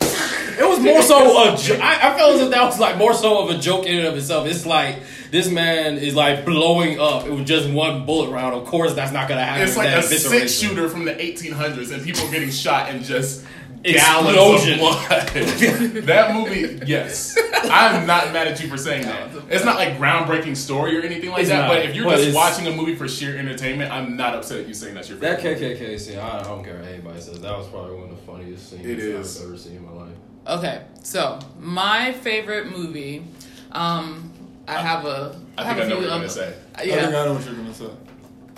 It 0.00 0.68
was 0.68 0.78
more 0.80 1.00
so 1.00 1.54
a 1.54 1.56
joke. 1.56 1.80
I, 1.80 2.12
I 2.12 2.16
felt 2.18 2.34
as 2.34 2.40
if 2.42 2.50
that 2.50 2.64
was 2.64 2.78
like 2.78 2.98
more 2.98 3.14
so 3.14 3.48
of 3.48 3.56
a 3.56 3.58
joke 3.58 3.86
in 3.86 3.96
and 3.98 4.08
of 4.08 4.16
itself. 4.16 4.46
It's 4.46 4.66
like 4.66 4.96
this 5.30 5.48
man 5.50 5.96
is 5.96 6.14
like 6.14 6.44
blowing 6.44 7.00
up. 7.00 7.24
It 7.26 7.30
was 7.32 7.44
just 7.46 7.70
one 7.70 8.04
bullet 8.04 8.30
round. 8.30 8.54
Of 8.54 8.66
course, 8.66 8.92
that's 8.92 9.10
not 9.12 9.26
gonna 9.26 9.42
happen. 9.44 9.66
it's 9.66 9.76
like 9.78 9.88
That 9.88 10.04
a 10.04 10.18
six 10.18 10.52
shooter 10.52 10.90
from 10.90 11.06
the 11.06 11.14
1800s, 11.14 11.92
and 11.92 12.04
people 12.04 12.30
getting 12.30 12.50
shot 12.50 12.90
and 12.90 13.02
just 13.02 13.44
gallons 13.84 14.36
of 14.36 14.52
Explosion. 14.68 14.78
blood. 14.78 15.28
that 16.06 16.34
movie, 16.34 16.80
yes, 16.86 17.36
I'm 17.64 18.06
not 18.06 18.32
mad 18.32 18.48
at 18.48 18.60
you 18.62 18.68
for 18.68 18.76
saying 18.76 19.02
that. 19.04 19.30
It's 19.50 19.64
not 19.64 19.76
like 19.76 19.98
groundbreaking 19.98 20.56
story 20.56 20.98
or 20.98 21.02
anything 21.02 21.30
like 21.30 21.40
It's 21.42 21.50
that. 21.50 21.62
not. 21.62 21.68
But 21.68 21.84
if 21.86 21.94
you're 21.94 22.04
But 22.06 22.18
just 22.18 22.34
watching 22.34 22.66
a 22.66 22.72
movie 22.72 22.94
for 22.96 23.06
sheer 23.08 23.36
entertainment, 23.36 23.92
I'm 23.92 24.16
not 24.16 24.34
upset 24.34 24.60
at 24.60 24.68
you 24.68 24.74
saying 24.74 24.94
that's 24.94 25.08
your 25.08 25.18
favorite. 25.18 25.42
That 25.42 25.58
favorite. 25.60 25.78
KKK 25.78 26.00
scene, 26.00 26.18
I 26.18 26.42
don't 26.42 26.64
care 26.64 26.76
what 26.78 26.84
anybody 26.88 27.20
says. 27.20 27.40
That 27.40 27.56
was 27.56 27.66
probably 27.68 27.94
one 27.96 28.10
of 28.10 28.16
the 28.16 28.22
funniest 28.22 28.70
scenes 28.70 28.86
It 28.86 28.98
is. 28.98 29.40
I've 29.40 29.46
ever 29.48 29.58
seen 29.58 29.76
in 29.76 29.84
my 29.84 29.92
life. 29.92 30.14
Okay, 30.46 30.82
so 31.02 31.38
my 31.58 32.12
favorite 32.12 32.70
movie. 32.70 33.24
Um, 33.72 34.30
I 34.68 34.74
have 34.80 35.04
a. 35.04 35.38
I 35.58 35.64
have 35.64 35.76
think 35.76 35.82
I 35.82 35.86
a 35.86 35.88
know 35.90 35.96
what 35.96 36.02
you're 36.02 36.10
gonna 36.10 36.28
say. 36.28 36.54
I 36.74 36.78
think 36.82 37.02
I 37.02 37.10
know 37.10 37.34
what 37.34 37.44
you're 37.44 37.54
gonna 37.54 37.74
say. 37.74 37.90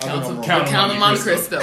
I 0.01 0.03
Count 0.05 0.25
of. 0.25 0.45
Count 0.45 0.63
of 0.63 0.69
Count 0.69 0.91
of 0.91 0.99
Monte 0.99 0.99
Monte 0.99 1.21
Cristo. 1.21 1.59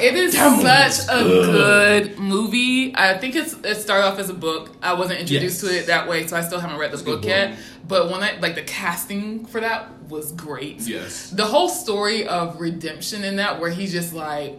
it 0.00 0.14
is 0.14 0.32
such 0.36 1.08
a 1.08 1.22
good 1.24 2.18
movie. 2.18 2.94
I 2.96 3.16
think 3.18 3.36
it's 3.36 3.54
it 3.64 3.76
started 3.76 4.06
off 4.06 4.18
as 4.18 4.30
a 4.30 4.34
book. 4.34 4.70
I 4.82 4.94
wasn't 4.94 5.20
introduced 5.20 5.62
Yes. 5.62 5.72
to 5.72 5.78
it 5.78 5.86
that 5.86 6.08
way, 6.08 6.26
so 6.26 6.36
I 6.36 6.42
still 6.42 6.60
haven't 6.60 6.78
read 6.78 6.92
the 6.92 7.00
a 7.00 7.04
book 7.04 7.24
yet. 7.24 7.58
But 7.86 8.10
when 8.10 8.22
I 8.22 8.38
like 8.40 8.54
the 8.54 8.62
casting 8.62 9.44
for 9.46 9.60
that 9.60 9.88
was 10.08 10.32
great. 10.32 10.80
Yes. 10.82 11.30
The 11.30 11.44
whole 11.44 11.68
story 11.68 12.26
of 12.26 12.60
redemption 12.60 13.24
in 13.24 13.36
that, 13.36 13.60
where 13.60 13.70
he's 13.70 13.92
just 13.92 14.12
like, 14.12 14.56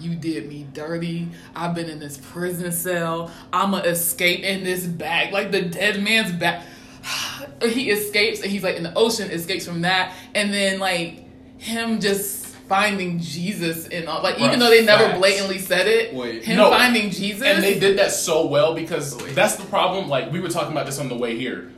"You 0.00 0.14
did 0.14 0.48
me 0.48 0.66
dirty. 0.72 1.28
I've 1.54 1.74
been 1.74 1.88
in 1.88 1.98
this 1.98 2.18
prison 2.18 2.70
cell. 2.72 3.30
I'ma 3.52 3.78
escape 3.78 4.40
in 4.44 4.64
this 4.64 4.86
bag, 4.86 5.32
like 5.32 5.50
the 5.50 5.62
dead 5.62 6.02
man's 6.02 6.32
bag. 6.32 6.62
he 7.62 7.90
escapes 7.90 8.40
and 8.42 8.50
he's 8.50 8.62
like 8.62 8.76
in 8.76 8.82
the 8.82 8.94
ocean, 8.94 9.30
escapes 9.30 9.66
from 9.66 9.82
that, 9.82 10.14
and 10.34 10.52
then 10.52 10.78
like 10.78 11.20
him 11.58 12.00
just 12.00 12.43
finding 12.68 13.18
Jesus 13.20 13.86
in 13.88 14.08
all 14.08 14.22
like 14.22 14.38
even 14.40 14.58
though 14.58 14.70
they 14.70 14.84
never 14.84 15.04
facts. 15.04 15.18
blatantly 15.18 15.58
said 15.58 15.86
it, 15.86 16.14
Wait. 16.14 16.44
him 16.44 16.56
No. 16.56 16.70
finding 16.70 17.10
Jesus 17.10 17.42
And 17.46 17.62
they 17.62 17.78
did 17.78 17.98
that 17.98 18.10
so 18.10 18.46
well 18.46 18.74
because 18.74 19.16
that's 19.34 19.56
the 19.56 19.64
problem. 19.66 20.08
Like 20.08 20.32
we 20.32 20.40
were 20.40 20.48
talking 20.48 20.72
about 20.72 20.86
this 20.86 20.98
on 20.98 21.08
the 21.08 21.16
way 21.16 21.36
here. 21.36 21.70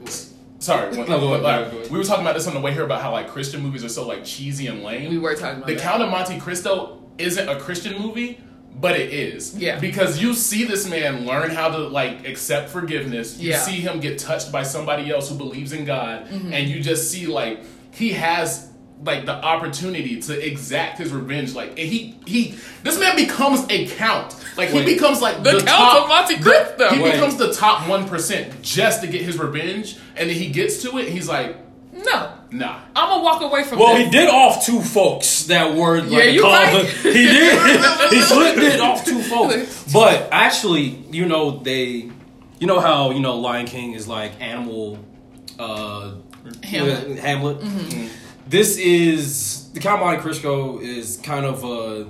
Sorry, 0.58 0.90
No, 0.96 1.04
go 1.04 1.34
ahead, 1.34 1.42
like, 1.42 1.70
go 1.70 1.78
ahead. 1.78 1.90
we 1.90 1.98
were 1.98 2.04
talking 2.04 2.22
about 2.24 2.34
this 2.34 2.46
on 2.46 2.54
the 2.54 2.60
way 2.60 2.72
here 2.72 2.84
about 2.84 3.02
how 3.02 3.12
like 3.12 3.28
Christian 3.28 3.60
movies 3.62 3.84
are 3.84 3.88
so 3.88 4.06
like 4.06 4.24
cheesy 4.24 4.68
and 4.68 4.82
lame. 4.82 5.10
we 5.10 5.18
were 5.18 5.34
talking 5.34 5.56
about 5.58 5.66
The 5.66 5.74
that. 5.74 5.82
Count 5.82 6.02
of 6.02 6.10
Monte 6.10 6.38
Cristo 6.40 7.02
isn't 7.18 7.48
a 7.48 7.58
Christian 7.58 8.00
movie, 8.00 8.40
but 8.80 8.98
it 8.98 9.12
is. 9.12 9.56
Yeah. 9.56 9.78
Because 9.78 10.20
you 10.20 10.34
see 10.34 10.64
this 10.64 10.88
man 10.88 11.26
learn 11.26 11.50
how 11.50 11.68
to 11.68 11.78
like 11.78 12.26
accept 12.28 12.70
forgiveness. 12.70 13.38
You 13.38 13.50
Yeah. 13.50 13.58
see 13.58 13.80
him 13.80 14.00
get 14.00 14.18
touched 14.18 14.50
by 14.52 14.62
somebody 14.62 15.10
else 15.10 15.28
who 15.28 15.34
believes 15.36 15.72
in 15.72 15.84
God, 15.84 16.26
Mm-hmm. 16.28 16.52
and 16.52 16.68
you 16.68 16.80
just 16.82 17.10
see 17.10 17.26
like 17.26 17.64
he 17.90 18.12
has 18.12 18.70
like 19.04 19.26
the 19.26 19.32
opportunity 19.34 20.20
to 20.22 20.46
exact 20.46 20.98
his 20.98 21.12
revenge. 21.12 21.54
Like 21.54 21.70
and 21.70 21.78
he 21.80 22.18
he 22.26 22.54
this 22.82 22.98
man 22.98 23.16
becomes 23.16 23.64
a 23.70 23.86
count. 23.88 24.34
Like 24.56 24.72
Wait. 24.72 24.86
he 24.88 24.94
becomes 24.94 25.20
like 25.20 25.38
The 25.42 25.52
the, 25.52 25.58
Count 25.58 25.66
top, 25.68 26.02
of 26.04 26.08
Monte 26.08 26.36
the- 26.36 26.42
Cristo. 26.42 26.88
he 26.94 27.02
Wait. 27.02 27.12
becomes 27.12 27.36
the 27.36 27.52
top 27.52 27.88
one 27.88 28.08
percent 28.08 28.62
just 28.62 29.02
to 29.02 29.06
get 29.06 29.20
his 29.22 29.38
revenge, 29.38 29.96
and 30.16 30.30
then 30.30 30.36
he 30.36 30.48
gets 30.50 30.80
to 30.82 30.96
it. 30.98 31.04
and 31.06 31.12
He's 31.14 31.28
like, 31.28 31.56
No. 31.92 32.32
nah. 32.50 32.80
I'm 32.96 33.08
gonna 33.10 33.22
walk 33.22 33.42
away 33.42 33.64
from 33.64 33.78
Well, 33.80 33.94
this. 33.96 34.06
he 34.06 34.10
did 34.10 34.30
off 34.30 34.64
two 34.64 34.80
folks 34.80 35.44
that 35.44 35.74
were 35.76 36.00
like 36.00 36.10
Yeah, 36.10 36.24
you 36.24 36.40
called 36.40 36.54
right. 36.54 36.86
he 37.02 37.12
did. 37.12 38.10
he 38.10 38.22
slipped 38.22 38.58
it 38.58 38.80
off 38.80 39.04
two 39.04 39.20
folks. 39.20 39.84
But 39.92 40.28
actually, 40.32 40.84
you 41.10 41.26
know, 41.26 41.58
they 41.58 42.10
you 42.58 42.66
know 42.66 42.80
how, 42.80 43.10
you 43.10 43.20
know, 43.20 43.36
Lion 43.38 43.66
King 43.66 43.92
is 43.92 44.08
like 44.08 44.40
animal 44.40 44.98
uh 45.58 46.12
Hamlet. 46.62 47.18
Hamlet. 47.18 47.58
This 48.46 48.78
is 48.78 49.70
the 49.72 49.80
Count 49.80 50.00
of 50.00 50.06
Monte 50.06 50.22
Cristo 50.22 50.78
is 50.78 51.16
kind 51.22 51.44
of 51.44 51.64
a 51.64 52.08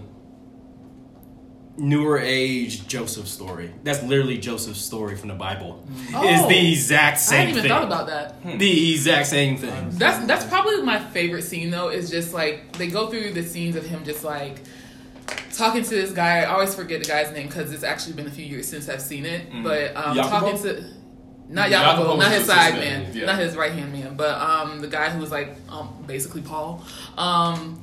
newer 1.78 2.19
age 2.19 2.87
Joseph 2.87 3.26
story. 3.28 3.73
That's 3.85 4.02
literally 4.02 4.38
Joseph's 4.38 4.81
story 4.81 5.16
from 5.16 5.28
the 5.28 5.35
Bible. 5.35 5.85
Mm. 5.90 6.33
It's 6.33 6.43
Oh. 6.43 6.49
the 6.49 6.73
exact 6.73 7.19
same. 7.21 7.37
I 7.37 7.38
same 7.38 7.38
hadn't 7.38 7.50
even 7.50 7.62
thing. 7.62 7.71
thought 7.71 7.85
about 7.85 8.07
that. 8.09 8.33
Hmm. 8.43 8.59
the 8.59 8.93
exact 8.93 9.26
same 9.28 9.57
thing. 9.57 9.90
That's 9.90 10.26
that's 10.26 10.45
probably 10.45 10.83
my 10.83 10.99
favorite 10.99 11.43
scene 11.43 11.71
though. 11.71 11.88
Is 11.88 12.11
just 12.11 12.33
like 12.35 12.76
they 12.76 12.88
go 12.88 13.09
through 13.09 13.33
the 13.33 13.43
scenes 13.43 13.76
of 13.76 13.85
him 13.87 14.05
just 14.05 14.25
like 14.25 14.61
talking 15.55 15.83
to 15.83 15.90
this 15.90 16.12
guy. 16.12 16.40
I 16.40 16.45
always 16.47 16.75
forget 16.75 17.02
the 17.02 17.09
guy's 17.09 17.33
name 17.33 17.47
because 17.49 17.73
it's 17.73 17.85
actually 17.85 18.14
been 18.14 18.26
a 18.26 18.31
few 18.31 18.45
years 18.45 18.69
since 18.69 18.88
I've 18.88 19.02
seen 19.02 19.25
it. 19.26 19.50
Mm. 19.50 19.62
But 19.64 19.97
um, 19.97 20.16
talking 20.16 20.59
to 20.62 20.85
not 21.49 21.71
Jacopo 21.71 22.02
Jacopo, 22.02 22.16
not 22.16 22.31
his 22.31 22.38
his 22.40 22.47
side 22.49 22.75
man, 22.75 23.11
yeah. 23.14 23.26
not 23.26 23.38
his 23.38 23.55
right 23.57 23.73
hand 23.73 23.93
man, 23.93 24.05
but 24.16 24.40
um, 24.40 24.80
the 24.80 24.88
guy 24.88 25.11
who 25.11 25.20
was 25.20 25.30
like 25.30 25.56
um, 25.68 26.04
basically 26.06 26.42
Paul. 26.42 26.85
Um, 27.16 27.80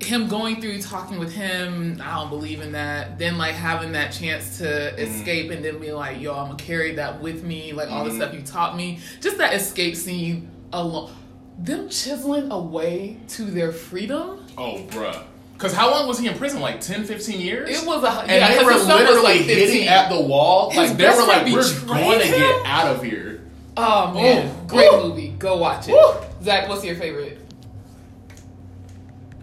him 0.00 0.28
going 0.28 0.60
through 0.60 0.80
talking 0.82 1.18
with 1.18 1.32
him, 1.32 2.00
I 2.04 2.14
don't 2.16 2.28
believe 2.28 2.60
in 2.60 2.72
that. 2.72 3.18
Then 3.18 3.38
like 3.38 3.54
having 3.54 3.92
that 3.92 4.12
chance 4.12 4.58
to 4.58 4.94
escape 5.00 5.50
and 5.50 5.64
then 5.64 5.78
be 5.80 5.90
like, 5.92 6.20
yo, 6.20 6.34
I'm 6.34 6.46
gonna 6.48 6.56
carry 6.58 6.94
that 6.96 7.20
with 7.20 7.42
me, 7.42 7.72
like 7.72 7.90
all 7.90 8.04
the 8.04 8.12
stuff 8.14 8.34
you 8.34 8.42
taught 8.42 8.76
me. 8.76 8.98
Just 9.20 9.38
that 9.38 9.54
escape 9.54 9.96
scene 9.96 10.50
alone. 10.72 11.10
Them 11.58 11.88
chiseling 11.88 12.50
away 12.50 13.16
to 13.28 13.42
their 13.44 13.72
freedom. 13.72 14.44
Oh, 14.58 14.84
bruh. 14.90 15.24
Because 15.54 15.72
how 15.72 15.90
long 15.90 16.06
was 16.06 16.18
he 16.18 16.28
in 16.28 16.36
prison? 16.36 16.60
Like 16.60 16.82
10, 16.82 17.04
15 17.04 17.40
years? 17.40 17.70
It 17.82 17.86
was 17.86 18.04
a 18.04 18.08
and 18.10 18.30
yeah, 18.30 18.48
they 18.50 18.56
'cause 18.56 18.64
were 18.66 18.72
his 18.72 18.80
was 18.82 18.88
literally 18.88 19.22
like 19.22 19.40
hitting 19.40 19.88
at 19.88 20.10
the 20.10 20.20
wall. 20.20 20.68
His 20.70 20.90
like 20.90 20.98
they 20.98 21.08
were 21.08 21.26
like, 21.26 21.46
"We're 21.46 21.86
going 21.86 22.20
to 22.20 22.26
get 22.28 22.66
out 22.66 22.94
of 22.94 23.02
here." 23.02 23.40
Oh 23.78 24.12
man, 24.12 24.46
Ooh. 24.48 24.66
great 24.68 24.92
Ooh. 24.92 25.08
movie. 25.08 25.25
Go 25.38 25.56
watch 25.58 25.88
it. 25.88 25.92
Ooh. 25.92 26.14
Zach, 26.44 26.68
what's 26.68 26.84
your 26.84 26.96
favorite? 26.96 27.40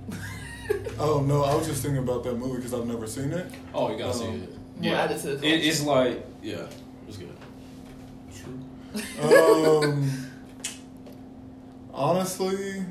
Oh 0.99 1.21
no, 1.21 1.43
I 1.43 1.55
was 1.55 1.65
just 1.67 1.81
thinking 1.81 2.03
about 2.03 2.23
that 2.23 2.35
movie 2.35 2.57
because 2.57 2.73
I've 2.73 2.85
never 2.85 3.07
seen 3.07 3.31
it. 3.33 3.47
Oh, 3.73 3.91
you 3.91 3.97
gotta 3.97 4.13
see 4.13 4.25
Um, 4.27 4.43
it. 4.43 4.49
Yeah. 4.79 5.01
add 5.03 5.11
it 5.11 5.25
It, 5.25 5.43
it's 5.43 5.81
like, 5.83 6.23
yeah, 6.41 6.67
it's 7.07 7.17
good. 7.17 7.29
Um, 9.21 10.11
honestly, 11.93 12.81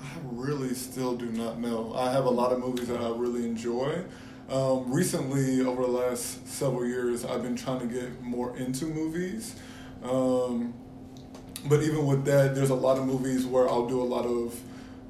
I 0.00 0.04
really 0.30 0.74
still 0.74 1.16
do 1.16 1.26
not 1.32 1.58
know. 1.58 1.94
I 1.96 2.12
have 2.12 2.26
a 2.26 2.30
lot 2.30 2.52
of 2.52 2.58
movies 2.60 2.88
that 2.88 3.00
I 3.00 3.08
really 3.10 3.44
enjoy. 3.46 4.02
Um, 4.50 4.92
recently, 4.92 5.62
over 5.62 5.82
the 5.82 5.88
last 5.88 6.46
several 6.46 6.84
years, 6.86 7.24
I've 7.24 7.42
been 7.42 7.56
trying 7.56 7.80
to 7.80 7.86
get 7.86 8.22
more 8.22 8.54
into 8.58 8.84
movies. 8.86 9.56
Um, 10.04 10.74
but 11.66 11.82
even 11.82 12.06
with 12.06 12.24
that, 12.24 12.54
there's 12.54 12.70
a 12.70 12.74
lot 12.74 12.98
of 12.98 13.06
movies 13.06 13.46
where 13.46 13.68
I'll 13.68 13.86
do 13.86 14.00
a 14.00 14.04
lot 14.04 14.26
of. 14.26 14.58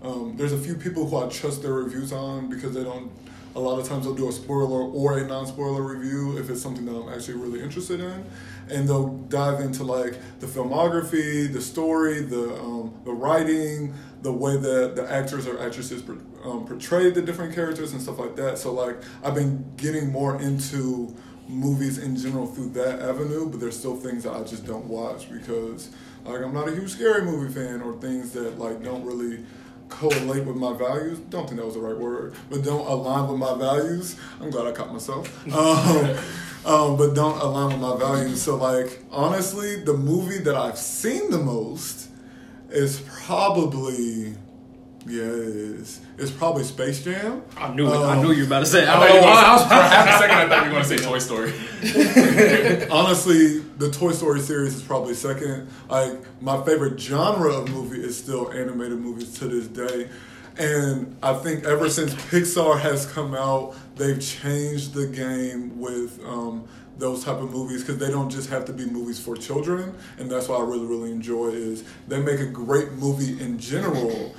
Um, 0.02 0.36
there's 0.36 0.52
a 0.52 0.58
few 0.58 0.74
people 0.74 1.06
who 1.08 1.16
I 1.16 1.28
trust 1.28 1.62
their 1.62 1.74
reviews 1.74 2.12
on 2.12 2.48
because 2.48 2.74
they 2.74 2.84
don't. 2.84 3.10
A 3.54 3.60
lot 3.60 3.78
of 3.78 3.86
times 3.86 4.04
they'll 4.04 4.14
do 4.14 4.30
a 4.30 4.32
spoiler 4.32 4.80
or 4.80 5.18
a 5.18 5.26
non-spoiler 5.26 5.82
review 5.82 6.38
if 6.38 6.48
it's 6.48 6.62
something 6.62 6.86
that 6.86 6.94
I'm 6.94 7.12
actually 7.12 7.34
really 7.34 7.60
interested 7.60 8.00
in, 8.00 8.24
and 8.70 8.88
they'll 8.88 9.18
dive 9.28 9.60
into 9.60 9.84
like 9.84 10.18
the 10.40 10.46
filmography, 10.46 11.52
the 11.52 11.60
story, 11.60 12.22
the 12.22 12.54
um, 12.58 12.94
the 13.04 13.12
writing, 13.12 13.94
the 14.22 14.32
way 14.32 14.56
that 14.56 14.96
the 14.96 15.10
actors 15.10 15.46
or 15.46 15.60
actresses 15.60 16.02
um, 16.44 16.64
portrayed 16.66 17.14
the 17.14 17.22
different 17.22 17.54
characters 17.54 17.92
and 17.92 18.00
stuff 18.00 18.18
like 18.18 18.36
that. 18.36 18.58
So 18.58 18.72
like 18.72 18.96
I've 19.22 19.34
been 19.34 19.64
getting 19.76 20.10
more 20.10 20.40
into 20.40 21.14
movies 21.48 21.98
in 21.98 22.16
general 22.16 22.46
through 22.46 22.70
that 22.70 23.00
avenue, 23.00 23.48
but 23.48 23.60
there's 23.60 23.78
still 23.78 23.96
things 23.96 24.24
that 24.24 24.32
I 24.32 24.42
just 24.42 24.66
don't 24.66 24.86
watch 24.86 25.30
because 25.30 25.90
like 26.24 26.42
I'm 26.42 26.54
not 26.54 26.68
a 26.68 26.72
huge 26.72 26.90
scary 26.90 27.22
movie 27.22 27.52
fan 27.52 27.82
or 27.82 27.94
things 27.94 28.32
that 28.32 28.58
like 28.58 28.82
don't 28.82 29.04
really 29.04 29.44
correlate 29.88 30.44
with 30.44 30.56
my 30.56 30.72
values. 30.72 31.18
Don't 31.30 31.46
think 31.46 31.58
that 31.60 31.66
was 31.66 31.74
the 31.74 31.80
right 31.80 31.96
word, 31.96 32.34
but 32.50 32.64
don't 32.64 32.86
align 32.86 33.28
with 33.28 33.38
my 33.38 33.54
values. 33.56 34.16
I'm 34.40 34.50
glad 34.50 34.66
I 34.66 34.72
caught 34.72 34.92
myself. 34.92 35.28
Um, 35.52 36.16
um, 36.64 36.96
but 36.96 37.14
don't 37.14 37.40
align 37.40 37.72
with 37.72 37.80
my 37.80 37.96
values. 37.96 38.40
So 38.40 38.56
like 38.56 39.02
honestly, 39.10 39.82
the 39.82 39.94
movie 39.94 40.38
that 40.38 40.54
I've 40.54 40.78
seen 40.78 41.30
the 41.30 41.38
most 41.38 42.08
is 42.70 43.02
probably 43.24 44.36
yeah, 45.06 45.22
it 45.22 45.28
is. 45.80 46.00
It's 46.18 46.30
probably 46.30 46.64
Space 46.64 47.02
Jam. 47.04 47.42
I 47.56 47.72
knew 47.74 47.86
it. 47.86 47.96
I 47.96 48.16
Um, 48.16 48.22
knew 48.22 48.32
you 48.32 48.40
were 48.42 48.46
about 48.46 48.60
to 48.60 48.66
say. 48.66 48.82
it. 48.82 48.88
I 48.88 48.94
I 48.94 48.98
thought 48.98 49.08
you 49.08 49.14
know 49.14 49.26
were 49.26 49.32
why. 49.32 49.38
I 49.38 49.42
gonna 49.42 49.52
was 49.52 49.62
say- 49.62 49.68
for 49.68 49.74
half 49.74 50.08
a 50.08 50.18
second, 50.18 50.36
I 50.36 50.48
thought 50.48 50.58
you 50.58 50.64
were 50.64 50.70
going 50.70 50.82
to 50.82 50.88
say 50.88 50.96
Toy 51.04 51.18
Story. 51.18 52.88
Honestly, 52.90 53.58
the 53.78 53.90
Toy 53.90 54.12
Story 54.12 54.40
series 54.40 54.74
is 54.76 54.82
probably 54.82 55.14
second. 55.14 55.68
Like 55.88 56.42
my 56.42 56.62
favorite 56.64 56.98
genre 57.00 57.52
of 57.54 57.70
movie 57.70 58.02
is 58.02 58.16
still 58.16 58.50
animated 58.52 58.98
movies 58.98 59.38
to 59.38 59.46
this 59.48 59.66
day. 59.68 60.08
And 60.58 61.16
I 61.22 61.32
think 61.34 61.64
ever 61.64 61.88
since 61.88 62.12
Pixar 62.14 62.78
has 62.80 63.06
come 63.06 63.34
out, 63.34 63.74
they've 63.96 64.20
changed 64.20 64.92
the 64.92 65.06
game 65.06 65.80
with 65.80 66.20
um, 66.26 66.64
those 66.98 67.24
type 67.24 67.38
of 67.38 67.50
movies 67.50 67.80
because 67.82 67.96
they 67.96 68.10
don't 68.10 68.28
just 68.28 68.50
have 68.50 68.66
to 68.66 68.72
be 68.74 68.84
movies 68.84 69.18
for 69.18 69.34
children. 69.34 69.94
And 70.18 70.30
that's 70.30 70.48
why 70.48 70.56
I 70.56 70.60
really, 70.62 70.84
really 70.84 71.10
enjoy 71.10 71.48
is 71.48 71.84
they 72.06 72.20
make 72.20 72.40
a 72.40 72.46
great 72.46 72.92
movie 72.92 73.42
in 73.42 73.58
general, 73.58 74.34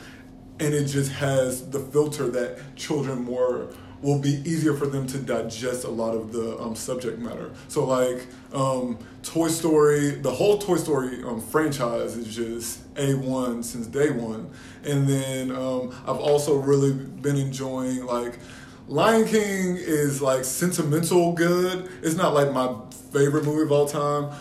and 0.60 0.74
it 0.74 0.86
just 0.86 1.12
has 1.12 1.70
the 1.70 1.80
filter 1.80 2.30
that 2.30 2.76
children 2.76 3.24
more 3.24 3.70
will 4.02 4.20
be 4.20 4.42
easier 4.46 4.74
for 4.74 4.86
them 4.86 5.08
to 5.08 5.18
digest 5.18 5.86
a 5.86 5.90
lot 5.90 6.14
of 6.14 6.34
the 6.34 6.60
um, 6.60 6.76
subject 6.76 7.20
matter. 7.20 7.52
So 7.70 7.86
like 7.86 8.28
um, 8.54 9.00
Toy 9.24 9.48
Story, 9.48 10.12
the 10.12 10.30
whole 10.32 10.58
Toy 10.58 10.76
Story 10.76 11.24
um, 11.24 11.42
franchise 11.42 12.18
is 12.18 12.36
just 12.36 12.82
a 12.98 13.14
one 13.16 13.64
since 13.64 13.88
day 13.88 14.12
one, 14.12 14.52
and 14.84 15.08
then 15.08 15.52
um, 15.52 15.96
I've 16.06 16.20
also 16.20 16.58
really 16.58 16.94
been 16.94 17.38
enjoying 17.38 18.06
like. 18.06 18.40
Lion 18.86 19.26
King 19.26 19.78
is 19.78 20.22
like 20.22 20.44
sentimental 20.44 21.32
good. 21.32 21.90
It's 22.02 22.16
not 22.16 22.34
like 22.34 22.52
my 22.52 22.76
favorite 23.14 23.46
movie 23.46 23.62
of 23.62 23.72
all 23.72 23.88
time. 23.88 24.38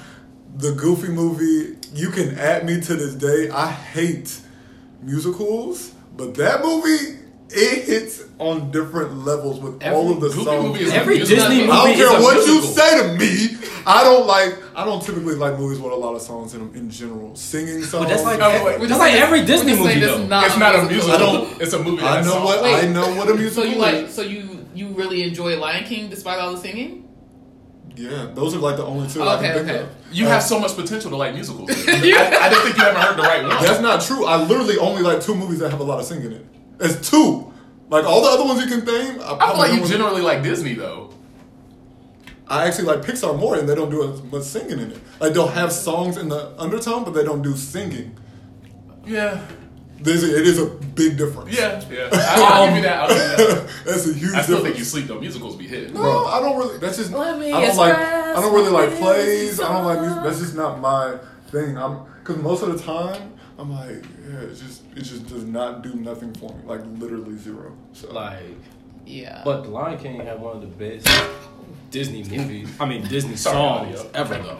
The 0.56 0.72
Goofy 0.72 1.08
movie, 1.08 1.78
you 1.94 2.10
can 2.10 2.36
add 2.36 2.66
me 2.66 2.80
to 2.80 2.96
this 2.96 3.14
day. 3.14 3.50
I 3.50 3.70
hate 3.70 4.40
musicals, 5.00 5.92
but 6.16 6.34
that 6.36 6.62
movie 6.62 7.18
it 7.54 7.84
hits 7.84 8.24
on 8.38 8.70
different 8.70 9.14
levels 9.26 9.60
with 9.60 9.82
all 9.84 10.10
of 10.10 10.20
the 10.20 10.28
Goofy 10.28 10.44
songs. 10.44 10.64
movie 10.68 10.84
is 10.84 10.92
Every 10.92 11.16
a 11.20 11.24
Disney 11.26 11.56
musical. 11.56 11.72
I 11.74 11.86
don't 11.86 11.96
care 11.96 12.08
a 12.18 12.22
what 12.22 12.46
you 12.46 12.62
say 12.62 13.02
to 13.02 13.18
me. 13.18 13.58
I 13.84 14.04
don't 14.04 14.26
like. 14.26 14.56
I 14.74 14.84
don't 14.86 15.02
typically 15.02 15.34
like 15.34 15.58
movies 15.58 15.78
with 15.78 15.92
a 15.92 15.96
lot 15.96 16.14
of 16.14 16.22
songs 16.22 16.54
in 16.54 16.60
them 16.60 16.74
in 16.74 16.88
general. 16.88 17.36
Singing 17.36 17.82
songs. 17.82 18.04
But 18.04 18.08
that's 18.08 18.22
like, 18.24 18.38
No, 18.38 18.64
wait, 18.64 18.88
that's 18.88 18.98
like 18.98 19.14
every 19.14 19.40
we're 19.40 19.46
Disney 19.46 19.76
movie 19.76 20.00
this 20.00 20.10
though. 20.16 20.26
not 20.26 20.46
It's 20.46 20.56
not 20.56 20.74
a 20.76 20.82
musical. 20.84 21.12
I 21.14 21.18
don't- 21.18 21.60
It's 21.60 21.72
a 21.74 21.78
movie. 21.82 22.02
I 22.02 22.22
know 22.22 22.42
what 22.44 22.62
Wait, 22.62 22.74
I 22.84 22.88
know 22.88 23.14
what 23.16 23.28
a 23.28 23.34
musical. 23.34 23.64
So 23.64 23.68
musical 23.68 23.68
you 23.68 23.76
like? 23.76 24.06
is. 24.08 24.14
So 24.14 24.22
you 24.22 24.66
you 24.74 24.88
really 24.88 25.22
enjoy 25.24 25.58
Lion 25.58 25.84
King 25.84 26.08
despite 26.08 26.38
all 26.38 26.52
the 26.52 26.58
singing? 26.58 27.06
Yeah, 27.96 28.30
those 28.34 28.54
are 28.54 28.58
like 28.58 28.76
the 28.76 28.84
only 28.84 29.08
two 29.08 29.22
I 29.22 29.36
can 29.40 29.54
think 29.54 29.68
okay. 29.68 29.82
of. 29.82 29.88
You 30.10 30.26
Uh, 30.26 30.30
have 30.30 30.42
so 30.42 30.58
much 30.58 30.74
potential 30.74 31.10
to 31.10 31.16
like 31.16 31.34
musicals. 31.34 31.70
I, 31.70 31.74
I 31.74 32.48
just 32.50 32.62
think 32.62 32.76
you 32.76 32.82
haven't 32.84 33.02
heard 33.02 33.16
the 33.18 33.22
right 33.22 33.42
one. 33.42 33.62
That's 33.62 33.80
not 33.80 34.00
true. 34.02 34.24
I 34.26 34.42
literally 34.42 34.78
only 34.78 35.02
like 35.02 35.20
two 35.20 35.34
movies 35.34 35.58
that 35.58 35.70
have 35.70 35.80
a 35.80 35.84
lot 35.84 35.98
of 36.00 36.06
singing 36.06 36.26
in 36.26 36.32
it. 36.32 36.46
It's 36.80 37.10
two. 37.10 37.52
Like 37.90 38.04
all 38.06 38.22
the 38.22 38.28
other 38.30 38.44
ones 38.44 38.60
you 38.62 38.66
can 38.66 38.84
name. 38.84 39.20
I, 39.20 39.34
I 39.38 39.50
feel 39.50 39.58
like 39.58 39.72
you 39.74 39.86
generally 39.86 40.22
like 40.22 40.42
Disney 40.42 40.72
though. 40.74 41.10
I 42.48 42.66
actually 42.66 42.84
like 42.84 43.00
Pixar 43.02 43.38
more, 43.38 43.56
and 43.56 43.68
they 43.68 43.74
don't 43.74 43.90
do 43.90 44.12
as 44.12 44.22
much 44.24 44.42
singing 44.42 44.78
in 44.78 44.90
it. 44.92 44.98
Like 45.20 45.32
they'll 45.34 45.48
have 45.48 45.72
songs 45.72 46.16
in 46.16 46.28
the 46.28 46.58
undertone, 46.60 47.04
but 47.04 47.12
they 47.12 47.24
don't 47.24 47.42
do 47.42 47.56
singing. 47.56 48.18
Yeah. 49.06 49.46
There's 50.04 50.22
a, 50.24 50.38
it 50.40 50.46
is 50.46 50.58
a 50.58 50.66
big 50.66 51.16
difference. 51.16 51.50
Yeah. 51.56 51.82
Yeah. 51.90 52.08
I'll, 52.12 52.44
I'll 52.44 52.66
give 52.66 52.76
you 52.76 52.82
that. 52.82 52.98
I'll 53.02 53.08
give 53.08 53.18
you 53.18 53.54
that. 53.54 53.68
That's 53.86 54.06
a 54.06 54.12
huge 54.14 54.34
I 54.34 54.42
still 54.42 54.56
difference. 54.56 54.62
think 54.64 54.78
you 54.78 54.84
sleep 54.84 55.06
though. 55.06 55.20
Musicals 55.20 55.56
be 55.56 55.66
hitting. 55.68 55.94
No, 55.94 56.26
I 56.26 56.40
don't 56.40 56.56
really. 56.58 56.78
That's 56.78 56.96
just. 56.98 57.12
Let 57.12 57.38
me 57.38 57.52
I 57.52 57.66
don't 57.66 57.76
like. 57.76 57.96
I 57.96 58.40
don't 58.40 58.54
really 58.54 58.70
like 58.70 58.90
plays. 58.98 59.60
I 59.60 59.72
don't 59.72 59.84
like 59.84 60.00
music. 60.00 60.22
That's 60.22 60.38
just 60.40 60.54
not 60.54 60.80
my 60.80 61.18
thing. 61.48 61.76
I'm 61.78 62.04
because 62.20 62.36
most 62.42 62.62
of 62.62 62.72
the 62.72 62.78
time 62.82 63.32
I'm 63.58 63.70
like, 63.70 64.04
yeah, 64.28 64.40
it 64.40 64.54
just 64.54 64.82
it 64.96 65.02
just 65.02 65.26
does 65.28 65.44
not 65.44 65.82
do 65.82 65.94
nothing 65.94 66.32
for 66.34 66.50
me. 66.54 66.62
Like 66.64 66.80
literally 66.98 67.36
zero. 67.36 67.76
So 67.92 68.12
Like, 68.12 68.38
Yeah. 69.06 69.42
but 69.44 69.62
The 69.64 69.70
Lion 69.70 69.98
King 69.98 70.20
had 70.24 70.40
one 70.40 70.56
of 70.56 70.60
the 70.62 70.68
best 70.68 71.08
Disney 71.90 72.22
movies. 72.24 72.70
I 72.80 72.86
mean 72.86 73.04
Disney 73.06 73.36
songs 73.36 73.98
audio. 73.98 74.10
ever 74.14 74.38
though. 74.38 74.58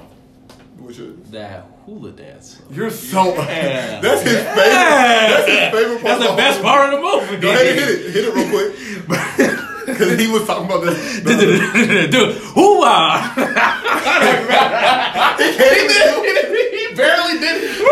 Which 0.84 0.98
is 0.98 1.30
That 1.30 1.66
hula 1.86 2.12
dance. 2.12 2.60
you're 2.70 2.90
so. 2.90 3.34
Yeah. 3.34 4.00
That's 4.02 4.22
his 4.22 4.34
favorite. 4.36 4.54
That's 4.56 5.48
his 5.48 5.70
favorite 5.70 6.02
part. 6.02 6.04
That's 6.04 6.22
the 6.24 6.30
of 6.30 6.36
best 6.36 6.60
whole 6.60 6.70
part 6.70 6.94
of 6.94 7.00
the 7.00 7.02
movie. 7.30 7.36
Go 7.42 7.50
ahead 7.50 7.66
and 7.66 7.78
hit 7.78 7.88
it. 7.88 8.12
Hit 8.12 8.24
it 8.24 8.34
real 8.34 8.48
quick. 8.50 9.58
Because 9.82 10.16
he 10.16 10.28
was 10.28 10.46
talking 10.46 10.66
about 10.66 10.84
this. 10.84 11.20
Dude, 12.10 12.36
hoo-ah! 12.54 13.34
he 15.38 15.44
did. 15.88 16.10
He 16.72 16.94
barely 16.94 17.38
did. 17.40 17.64
It. 17.64 17.82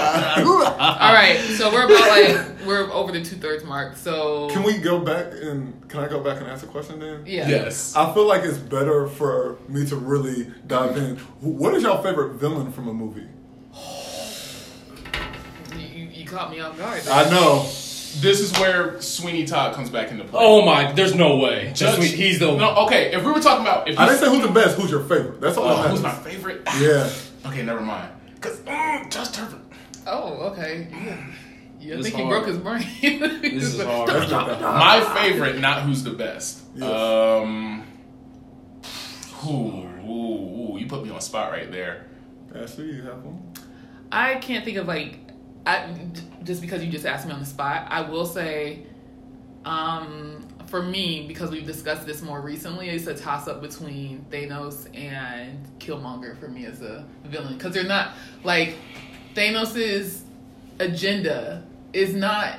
All 0.00 1.12
right, 1.14 1.38
so 1.56 1.70
we're 1.70 1.84
about 1.84 2.08
like 2.08 2.49
we're 2.70 2.92
over 2.92 3.10
the 3.12 3.22
two 3.22 3.36
thirds 3.36 3.64
mark. 3.64 3.96
So 3.96 4.48
Can 4.50 4.62
we 4.62 4.78
go 4.78 5.00
back 5.00 5.26
and 5.42 5.88
can 5.88 6.00
I 6.00 6.08
go 6.08 6.20
back 6.22 6.40
and 6.40 6.46
ask 6.48 6.62
a 6.64 6.68
question 6.68 7.00
then? 7.00 7.24
Yeah. 7.26 7.48
Yes. 7.48 7.94
I 7.96 8.12
feel 8.14 8.26
like 8.26 8.42
it's 8.44 8.58
better 8.58 9.08
for 9.08 9.58
me 9.68 9.84
to 9.86 9.96
really 9.96 10.50
dive 10.66 10.96
in. 10.96 11.16
What 11.40 11.74
is 11.74 11.82
your 11.82 12.00
favorite 12.02 12.34
villain 12.34 12.72
from 12.72 12.88
a 12.88 12.94
movie? 12.94 13.26
You, 15.76 15.86
you, 15.86 16.04
you 16.08 16.26
caught 16.26 16.50
me 16.50 16.60
off 16.60 16.78
guard. 16.78 17.02
I 17.08 17.28
know. 17.30 17.62
This 18.20 18.40
is 18.40 18.52
where 18.58 19.00
Sweeney 19.00 19.44
Todd 19.46 19.74
comes 19.74 19.88
back 19.88 20.10
into 20.10 20.24
play. 20.24 20.40
Oh 20.42 20.64
my, 20.66 20.90
there's 20.92 21.14
no 21.14 21.36
way. 21.36 21.72
Judge- 21.74 22.00
Just, 22.00 22.14
he's 22.14 22.38
the 22.40 22.56
No, 22.56 22.74
okay. 22.86 23.12
If 23.12 23.24
we 23.24 23.30
were 23.32 23.40
talking 23.40 23.64
about, 23.64 23.88
if 23.88 23.96
I 23.98 24.06
didn't 24.06 24.18
say 24.20 24.28
who's 24.28 24.42
the 24.46 24.52
best. 24.52 24.76
Who's 24.76 24.90
your 24.90 25.02
favorite? 25.04 25.40
That's 25.40 25.56
all. 25.56 25.68
oh, 25.68 25.82
that 25.82 25.90
who's 25.90 26.02
my 26.02 26.12
favorite? 26.14 26.62
Yeah. 26.80 27.08
Okay, 27.46 27.62
never 27.62 27.80
mind. 27.80 28.10
Cause 28.40 28.58
mm, 28.60 29.10
Judge 29.10 29.30
Turpin. 29.32 29.60
Oh, 30.06 30.50
okay. 30.52 30.88
Yeah. 31.80 31.96
You 31.96 32.02
This 32.02 32.12
think 32.12 32.16
he 32.16 32.28
broke 32.28 32.46
his 32.46 32.58
brain? 32.58 32.84
This 33.00 33.74
is 33.74 33.82
hard. 33.82 34.08
That's 34.08 34.30
not 34.30 34.46
that 34.48 34.60
hard. 34.60 34.78
My 34.78 35.20
favorite, 35.20 35.58
not 35.60 35.82
who's 35.82 36.04
the 36.04 36.10
best. 36.10 36.62
Yes. 36.74 36.84
Um. 36.84 37.86
Ooh, 39.46 39.88
ooh, 40.04 40.74
ooh, 40.74 40.78
you 40.78 40.86
put 40.86 41.02
me 41.02 41.10
on 41.10 41.20
spot 41.20 41.50
right 41.50 41.72
there. 41.72 42.06
Ashley, 42.54 42.92
you 42.92 43.02
have 43.02 43.24
one. 43.24 43.54
I 44.12 44.34
can't 44.36 44.64
think 44.64 44.76
of 44.76 44.86
like, 44.86 45.18
I 45.66 45.88
just 46.42 46.60
because 46.60 46.84
you 46.84 46.90
just 46.90 47.06
asked 47.06 47.26
me 47.26 47.32
on 47.32 47.40
the 47.40 47.46
spot. 47.46 47.86
I 47.88 48.02
will 48.02 48.26
say, 48.26 48.84
um, 49.64 50.46
for 50.66 50.82
me, 50.82 51.26
because 51.26 51.50
we've 51.50 51.66
discussed 51.66 52.06
this 52.06 52.20
more 52.22 52.40
recently, 52.40 52.90
it's 52.90 53.06
a 53.06 53.14
toss 53.14 53.48
up 53.48 53.62
between 53.62 54.26
Thanos 54.30 54.86
and 54.96 55.66
Killmonger 55.78 56.38
for 56.38 56.48
me 56.48 56.66
as 56.66 56.82
a 56.82 57.06
villain 57.24 57.54
because 57.54 57.72
they're 57.72 57.84
not 57.84 58.12
like 58.44 58.76
Thanos's 59.34 60.24
agenda 60.78 61.64
is 61.92 62.14
not. 62.14 62.56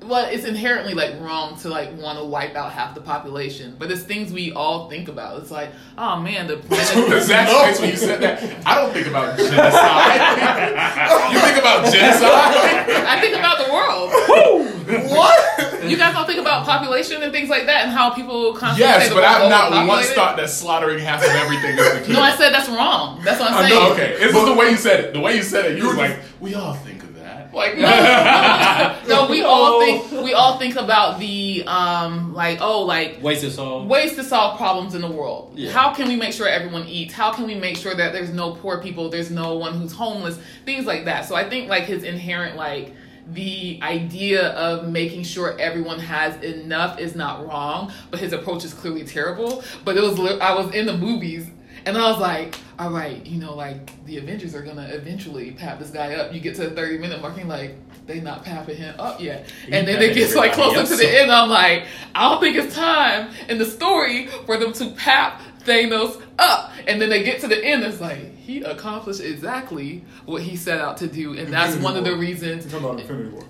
Well, 0.00 0.28
it's 0.30 0.44
inherently 0.44 0.94
like 0.94 1.20
wrong 1.20 1.58
to 1.58 1.68
like 1.68 1.92
want 1.98 2.18
to 2.18 2.24
wipe 2.24 2.54
out 2.54 2.72
half 2.72 2.94
the 2.94 3.00
population, 3.00 3.74
but 3.78 3.90
it's 3.90 4.02
things 4.02 4.32
we 4.32 4.52
all 4.52 4.88
think 4.88 5.08
about. 5.08 5.40
It's 5.42 5.50
like, 5.50 5.70
oh 5.98 6.20
man, 6.20 6.46
the 6.46 6.56
planet. 6.58 7.14
Exactly. 7.14 7.54
That's 7.54 7.80
when 7.80 7.90
you 7.90 7.96
said 7.96 8.20
that. 8.22 8.66
I 8.66 8.76
don't 8.76 8.92
think 8.92 9.08
about 9.08 9.36
genocide. 9.36 11.32
you 11.32 11.40
think 11.40 11.58
about 11.58 11.92
genocide? 11.92 12.90
I 13.06 13.20
think 13.20 13.36
about 13.36 13.58
the 13.66 13.72
world. 13.72 14.64
What? 14.88 15.84
You 15.84 15.98
guys 15.98 16.14
don't 16.14 16.26
think 16.26 16.40
about 16.40 16.64
population 16.64 17.22
and 17.22 17.30
things 17.30 17.50
like 17.50 17.66
that 17.66 17.84
and 17.84 17.92
how 17.92 18.08
people 18.08 18.54
constantly 18.54 18.86
Yes, 18.86 19.12
but 19.12 19.22
I've 19.22 19.50
not 19.50 19.86
once 19.86 20.10
thought 20.12 20.38
that 20.38 20.48
slaughtering 20.48 20.98
half 20.98 21.22
of 21.22 21.28
everything 21.30 21.76
is 21.76 21.92
the 21.92 22.06
key. 22.06 22.12
No, 22.14 22.22
I 22.22 22.34
said 22.34 22.54
that's 22.54 22.70
wrong. 22.70 23.20
That's 23.22 23.38
what 23.38 23.52
I'm 23.52 23.68
saying. 23.68 23.74
know, 23.82 23.92
Okay, 23.92 24.12
it's 24.12 24.32
just 24.32 24.46
the 24.46 24.54
way 24.54 24.70
you 24.70 24.76
said 24.78 25.00
it. 25.00 25.12
The 25.12 25.20
way 25.20 25.36
you 25.36 25.42
said 25.42 25.66
it, 25.66 25.76
you 25.78 25.86
were 25.88 25.94
like, 25.94 26.18
we 26.40 26.54
all 26.54 26.72
think 26.72 27.02
of 27.02 27.14
that. 27.52 27.56
Like, 27.56 29.08
No, 29.08 29.24
no, 29.26 29.30
we 29.30 29.42
all 29.42 29.80
think 29.80 30.22
we 30.24 30.32
all 30.34 30.58
think 30.58 30.76
about 30.76 31.18
the 31.18 31.64
um 31.66 32.34
like 32.34 32.58
oh 32.60 32.82
like 32.82 33.22
waste 33.22 33.44
of 33.44 33.52
soul. 33.52 33.86
ways 33.86 34.14
to 34.16 34.24
solve 34.24 34.56
problems 34.58 34.94
in 34.94 35.00
the 35.02 35.10
world. 35.10 35.52
Yeah. 35.56 35.72
How 35.72 35.92
can 35.94 36.08
we 36.08 36.16
make 36.16 36.32
sure 36.32 36.46
everyone 36.48 36.86
eats? 36.86 37.14
How 37.14 37.32
can 37.32 37.46
we 37.46 37.54
make 37.54 37.76
sure 37.76 37.94
that 37.94 38.12
there's 38.12 38.30
no 38.30 38.52
poor 38.52 38.80
people, 38.82 39.08
there's 39.08 39.30
no 39.30 39.54
one 39.56 39.74
who's 39.74 39.92
homeless, 39.92 40.38
things 40.64 40.86
like 40.86 41.04
that. 41.06 41.24
So 41.26 41.34
I 41.36 41.48
think 41.48 41.68
like 41.68 41.84
his 41.84 42.02
inherent 42.04 42.56
like 42.56 42.94
the 43.30 43.78
idea 43.82 44.48
of 44.52 44.88
making 44.88 45.22
sure 45.22 45.58
everyone 45.60 45.98
has 45.98 46.42
enough 46.42 46.98
is 46.98 47.14
not 47.14 47.46
wrong, 47.46 47.92
but 48.10 48.20
his 48.20 48.32
approach 48.32 48.64
is 48.64 48.72
clearly 48.72 49.04
terrible. 49.04 49.62
But 49.84 49.96
it 49.98 50.02
was 50.02 50.18
li- 50.18 50.40
I 50.40 50.54
was 50.54 50.74
in 50.74 50.86
the 50.86 50.96
movies 50.96 51.46
and 51.86 51.96
I 51.96 52.10
was 52.10 52.20
like, 52.20 52.54
all 52.78 52.90
right, 52.90 53.24
you 53.26 53.38
know, 53.40 53.54
like 53.54 54.04
the 54.04 54.18
Avengers 54.18 54.54
are 54.54 54.62
gonna 54.62 54.88
eventually 54.92 55.52
pap 55.52 55.78
this 55.78 55.90
guy 55.90 56.14
up. 56.14 56.32
You 56.32 56.40
get 56.40 56.54
to 56.56 56.68
the 56.68 56.70
30 56.74 56.98
minute 56.98 57.20
mark 57.20 57.36
and 57.38 57.48
like, 57.48 57.74
they 58.06 58.20
not 58.20 58.44
papping 58.44 58.76
him 58.76 58.94
up 58.98 59.20
yet. 59.20 59.52
And 59.70 59.86
then 59.86 60.00
it 60.00 60.14
gets 60.14 60.34
like 60.34 60.52
closer 60.52 60.84
to 60.86 60.96
the 60.96 61.20
end. 61.20 61.30
I'm 61.30 61.50
like, 61.50 61.84
I 62.14 62.30
don't 62.30 62.40
think 62.40 62.56
it's 62.56 62.74
time 62.74 63.30
in 63.48 63.58
the 63.58 63.66
story 63.66 64.28
for 64.46 64.56
them 64.56 64.72
to 64.74 64.90
pap 64.92 65.42
Thanos 65.64 66.22
up. 66.38 66.72
And 66.86 67.02
then 67.02 67.10
they 67.10 67.22
get 67.22 67.40
to 67.42 67.48
the 67.48 67.62
end, 67.62 67.84
it's 67.84 68.00
like, 68.00 68.34
he 68.38 68.62
accomplished 68.62 69.20
exactly 69.20 70.04
what 70.24 70.40
he 70.40 70.56
set 70.56 70.80
out 70.80 70.96
to 70.98 71.06
do. 71.06 71.36
And 71.38 71.52
that's 71.52 71.76
one 71.76 71.96
of 71.98 72.04
the 72.04 72.16
reasons. 72.16 72.64
You're 72.64 72.80
talking 72.80 72.86
about 72.88 73.00
Infinity 73.00 73.28
War. 73.30 73.44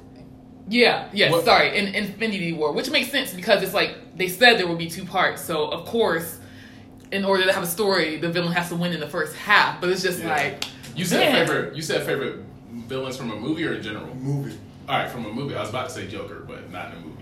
Yeah, 0.70 1.08
yes, 1.12 1.30
What- 1.32 1.44
sorry, 1.44 1.78
in 1.78 1.94
Infinity 1.94 2.52
War, 2.52 2.72
which 2.72 2.90
makes 2.90 3.10
sense 3.10 3.32
because 3.32 3.62
it's 3.62 3.72
like 3.74 4.16
they 4.16 4.28
said 4.28 4.58
there 4.58 4.66
would 4.66 4.76
be 4.78 4.90
two 4.90 5.04
parts. 5.04 5.42
So, 5.42 5.68
of 5.68 5.86
course, 5.86 6.38
in 7.12 7.24
order 7.24 7.44
to 7.44 7.52
have 7.52 7.62
a 7.62 7.66
story, 7.66 8.16
the 8.16 8.28
villain 8.28 8.52
has 8.52 8.68
to 8.68 8.76
win 8.76 8.92
in 8.92 9.00
the 9.00 9.08
first 9.08 9.34
half. 9.36 9.80
But 9.80 9.90
it's 9.90 10.02
just 10.02 10.20
Yeah. 10.20 10.30
like, 10.34 10.64
you 10.94 11.04
said 11.04 11.32
Man. 11.32 11.46
favorite. 11.46 11.74
You 11.76 11.82
said 11.82 12.02
favorite 12.04 12.40
villains 12.70 13.16
from 13.16 13.30
a 13.30 13.36
movie 13.36 13.64
or 13.66 13.74
in 13.74 13.82
general. 13.82 14.14
Movie. 14.14 14.58
All 14.88 14.98
right, 14.98 15.10
from 15.10 15.26
a 15.26 15.32
movie. 15.32 15.54
I 15.54 15.60
was 15.60 15.70
about 15.70 15.88
to 15.88 15.94
say 15.94 16.06
Joker, 16.06 16.44
but 16.46 16.70
not 16.70 16.92
in 16.92 16.98
a 16.98 17.00
movie. 17.00 17.14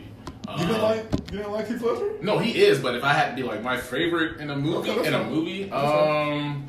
You 0.49 0.57
didn't 0.59 0.75
Um, 0.77 0.83
like? 0.83 1.05
You 1.33 1.39
didn't 1.39 1.53
like 1.53 1.67
Heath 1.69 1.83
Ledger? 1.83 2.13
No, 2.23 2.39
he 2.39 2.63
is. 2.65 2.79
But 2.79 2.95
if 2.95 3.03
I 3.03 3.13
had 3.13 3.31
to 3.31 3.37
be 3.37 3.43
like 3.43 3.63
my 3.63 3.77
favorite 3.77 4.41
in 4.41 4.51
a 4.51 4.57
movie, 4.57 4.91
Okay, 4.91 5.09
in 5.09 5.15
a 5.15 5.25
movie, 5.25 5.65
That's 5.65 5.73
fine. 5.83 6.41
um, 6.41 6.67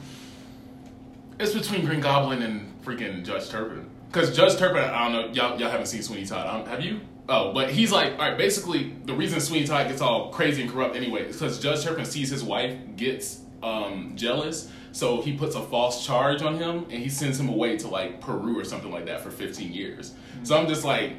it's 1.40 1.54
between 1.54 1.86
Green 1.86 2.00
Goblin 2.00 2.42
and 2.42 2.74
freaking 2.84 3.24
Judge 3.24 3.50
Turpin. 3.50 3.86
Because 4.12 4.36
Judge 4.36 4.58
Turpin, 4.58 4.84
I 4.84 5.04
don't 5.04 5.12
know, 5.12 5.34
y'all, 5.34 5.60
y'all 5.60 5.70
haven't 5.70 5.86
seen 5.86 6.02
Sweeney 6.02 6.26
Todd, 6.26 6.48
I 6.68 6.70
have 6.70 6.82
you? 6.84 7.02
Oh, 7.30 7.52
but 7.54 7.70
he's 7.70 7.92
like, 7.92 8.14
all 8.14 8.20
right. 8.20 8.38
Basically, 8.38 8.94
the 9.06 9.14
reason 9.14 9.40
Sweeney 9.40 9.68
Todd 9.68 9.88
gets 9.88 10.02
all 10.02 10.32
crazy 10.32 10.62
and 10.62 10.72
corrupt 10.72 10.96
anyway 10.96 11.24
is 11.28 11.36
because 11.36 11.60
Judge 11.60 11.84
Turpin 11.84 12.06
sees 12.06 12.30
his 12.30 12.44
wife 12.44 12.78
gets 12.96 13.42
um, 13.62 14.14
jealous, 14.16 14.72
so 14.94 15.22
he 15.22 15.36
puts 15.36 15.56
a 15.56 15.62
false 15.62 16.06
charge 16.06 16.42
on 16.42 16.58
him 16.58 16.86
and 16.90 17.04
he 17.04 17.10
sends 17.10 17.40
him 17.40 17.50
away 17.50 17.78
to 17.78 17.88
like 17.88 18.22
Peru 18.22 18.58
or 18.58 18.64
something 18.64 18.92
like 18.92 19.06
that 19.08 19.22
for 19.22 19.30
15 19.30 19.74
years. 19.74 20.14
So 20.44 20.58
I'm 20.58 20.68
just 20.68 20.86
like, 20.86 21.14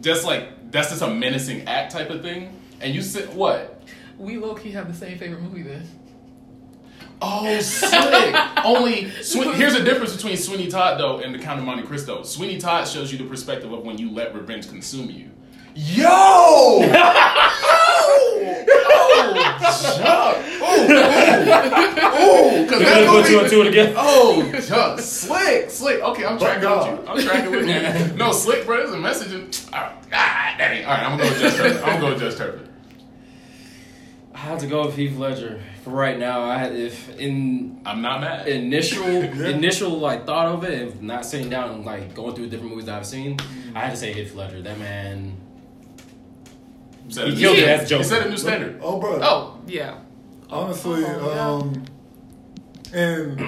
just 0.00 0.24
like 0.24 0.72
that's 0.72 0.90
just 0.90 1.02
a 1.02 1.08
menacing 1.08 1.68
act 1.68 1.92
type 1.92 2.10
of 2.10 2.22
thing. 2.22 2.60
And 2.80 2.94
you 2.94 3.02
said 3.02 3.32
what? 3.34 3.78
we 4.18 4.36
low 4.36 4.54
key 4.54 4.72
have 4.72 4.88
the 4.88 4.94
same 4.94 5.16
favorite 5.16 5.40
movie 5.40 5.62
then. 5.62 5.86
Oh, 7.20 7.60
slick. 7.60 8.34
Only 8.64 9.10
Swe- 9.22 9.52
here's 9.56 9.74
the 9.74 9.82
difference 9.82 10.14
between 10.14 10.36
Sweeney 10.36 10.68
Todd 10.68 11.00
though 11.00 11.18
and 11.18 11.34
the 11.34 11.38
Count 11.38 11.58
of 11.58 11.64
Monte 11.66 11.82
Cristo. 11.84 12.22
Sweeney 12.22 12.58
Todd 12.58 12.86
shows 12.86 13.10
you 13.10 13.18
the 13.18 13.24
perspective 13.24 13.72
of 13.72 13.84
when 13.84 13.98
you 13.98 14.10
let 14.12 14.34
revenge 14.34 14.68
consume 14.68 15.10
you. 15.10 15.30
Yo! 15.74 16.06
oh, 16.08 16.80
Chuck. 19.96 20.36
Ooh, 20.60 20.64
ooh, 20.64 22.60
ooh, 22.60 22.64
because 22.64 22.80
that 22.80 23.06
Put 23.08 23.26
two 23.26 23.32
and 23.34 23.42
movie. 23.42 23.48
two 23.50 23.64
together. 23.64 23.94
Oh, 23.96 24.50
Chuck, 24.52 24.70
oh, 24.72 24.94
oh, 24.98 25.00
slick, 25.00 25.70
slick. 25.70 26.00
Okay, 26.00 26.24
I'm 26.24 26.38
tracking 26.38 26.62
God. 26.62 26.98
with 26.98 27.06
you. 27.06 27.12
I'm 27.12 27.20
tracking 27.22 27.50
with 27.52 27.66
you. 28.10 28.16
No, 28.16 28.32
slick, 28.32 28.64
bro. 28.66 28.78
There's 28.78 28.90
a 28.92 28.98
message. 28.98 29.32
In, 29.32 29.50
oh, 29.72 29.92
God 30.10 30.58
dang. 30.58 30.84
All 30.84 30.90
right, 30.92 31.02
I'm 31.04 31.16
gonna 31.18 31.22
go 31.24 31.28
with 31.30 31.40
Judge 31.40 31.56
Turpin. 31.56 31.76
I'm 31.78 31.84
gonna 31.84 32.00
go 32.00 32.08
with 32.10 32.20
Judge 32.20 32.36
Turpin. 32.36 32.67
I 34.38 34.42
have 34.42 34.60
to 34.60 34.66
go 34.68 34.86
with 34.86 34.94
Heath 34.96 35.16
Ledger 35.16 35.60
for 35.82 35.90
right 35.90 36.16
now. 36.16 36.42
I 36.42 36.58
had 36.58 36.72
if 36.76 37.18
in 37.18 37.80
I'm 37.84 38.00
not 38.00 38.20
mad. 38.20 38.46
initial 38.46 39.04
initial 39.06 39.90
like 39.98 40.26
thought 40.26 40.46
of 40.46 40.62
it, 40.64 40.80
and 40.80 41.02
not 41.02 41.26
sitting 41.26 41.50
down 41.50 41.70
and 41.72 41.84
like 41.84 42.14
going 42.14 42.34
through 42.36 42.48
different 42.48 42.70
movies 42.70 42.86
that 42.86 42.94
I've 42.94 43.06
seen, 43.06 43.36
I 43.74 43.80
had 43.80 43.90
to 43.90 43.96
say 43.96 44.12
Heath 44.12 44.34
Ledger. 44.34 44.62
That 44.62 44.78
man, 44.78 45.36
Set 47.08 47.28
he 47.28 47.36
killed 47.36 47.58
it 47.58 47.68
as 47.68 47.88
Joker. 47.88 48.02
He 48.04 48.08
set 48.08 48.26
a 48.26 48.30
new 48.30 48.36
standard. 48.36 48.78
Oh, 48.80 49.00
bro. 49.00 49.18
Oh, 49.22 49.60
yeah. 49.66 49.98
Honestly, 50.50 51.04
Oh, 51.04 51.34
yeah. 51.34 51.48
um, 51.50 51.84
and 52.94 53.40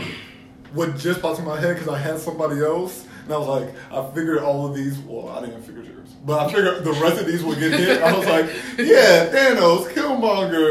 what 0.74 0.96
just 0.98 1.22
popped 1.22 1.38
in 1.38 1.44
my 1.44 1.58
head 1.60 1.74
because 1.76 1.88
I 1.88 1.98
had 1.98 2.18
somebody 2.18 2.60
else. 2.60 3.06
And 3.24 3.34
I 3.34 3.38
was 3.38 3.48
like, 3.48 3.74
I 3.92 4.10
figured 4.14 4.38
all 4.38 4.66
of 4.66 4.74
these. 4.74 4.98
Well, 4.98 5.28
I 5.28 5.40
didn't 5.44 5.62
figure 5.62 5.82
yours, 5.82 6.08
but 6.24 6.38
I 6.40 6.52
figured 6.52 6.82
the 6.84 6.92
rest 6.92 7.20
of 7.20 7.26
these 7.26 7.44
would 7.44 7.58
get 7.60 7.72
hit. 7.72 8.02
I 8.02 8.16
was 8.16 8.26
like, 8.26 8.46
yeah, 8.78 9.28
Thanos, 9.30 9.88
Killmonger, 9.92 10.69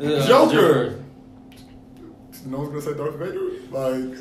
Joker. 0.00 1.04
No 2.46 2.58
one's 2.58 2.68
gonna 2.70 2.82
say 2.82 2.94
Darth 2.94 3.16
Vader. 3.16 3.40
Like, 3.70 4.18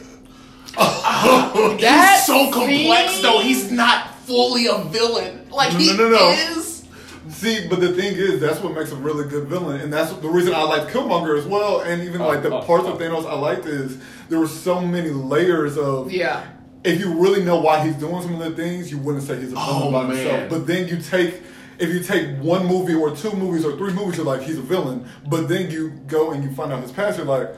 That 0.77 2.15
He's 2.17 2.25
so 2.25 2.51
complex 2.51 3.13
scene- 3.13 3.23
though. 3.23 3.39
He's 3.39 3.71
not 3.71 4.15
fully 4.21 4.67
a 4.67 4.77
villain. 4.85 5.49
Like 5.49 5.73
No, 5.73 5.79
he 5.79 5.87
no, 5.97 6.09
no, 6.09 6.09
no. 6.09 6.29
is. 6.31 6.83
see, 7.29 7.67
but 7.69 7.79
the 7.79 7.93
thing 7.93 8.13
is, 8.15 8.39
that's 8.41 8.59
what 8.59 8.73
makes 8.73 8.91
a 8.91 8.95
really 8.95 9.27
good 9.29 9.47
villain, 9.47 9.81
and 9.81 9.91
that's 9.93 10.11
the 10.13 10.27
reason 10.29 10.53
I 10.53 10.63
like 10.63 10.89
Killmonger 10.89 11.37
as 11.37 11.45
well. 11.45 11.81
And 11.81 12.03
even 12.03 12.21
like 12.21 12.43
the 12.43 12.51
oh, 12.53 12.59
oh 12.61 12.65
parts 12.65 12.85
oh. 12.87 12.93
of 12.93 12.99
Thanos 12.99 13.25
I 13.25 13.35
liked 13.35 13.65
is 13.65 13.97
there 14.29 14.39
were 14.39 14.47
so 14.47 14.81
many 14.81 15.09
layers 15.09 15.77
of 15.77 16.11
Yeah. 16.11 16.43
if 16.83 16.99
you 16.99 17.13
really 17.19 17.43
know 17.43 17.59
why 17.59 17.85
he's 17.85 17.95
doing 17.95 18.21
some 18.21 18.33
of 18.33 18.39
the 18.39 18.51
things, 18.61 18.91
you 18.91 18.97
wouldn't 18.97 19.23
say 19.23 19.35
he's 19.39 19.51
a 19.53 19.55
villain 19.55 19.65
Oh, 19.83 19.91
by 19.91 20.07
man. 20.07 20.17
himself. 20.17 20.49
But 20.49 20.67
then 20.67 20.87
you 20.87 20.97
take, 21.01 21.41
if 21.79 21.89
you 21.89 22.01
take 22.01 22.37
one 22.39 22.65
movie 22.65 22.93
or 22.93 23.15
two 23.15 23.31
movies 23.33 23.65
or 23.65 23.77
three 23.77 23.93
movies, 23.93 24.17
you're 24.17 24.25
like, 24.25 24.41
he's 24.41 24.57
a 24.57 24.61
villain. 24.61 25.07
But 25.27 25.47
then 25.47 25.69
you 25.69 25.91
go 26.07 26.31
and 26.31 26.43
you 26.43 26.51
find 26.53 26.71
out 26.71 26.81
his 26.81 26.91
past, 26.91 27.17
you're 27.17 27.27
like, 27.27 27.49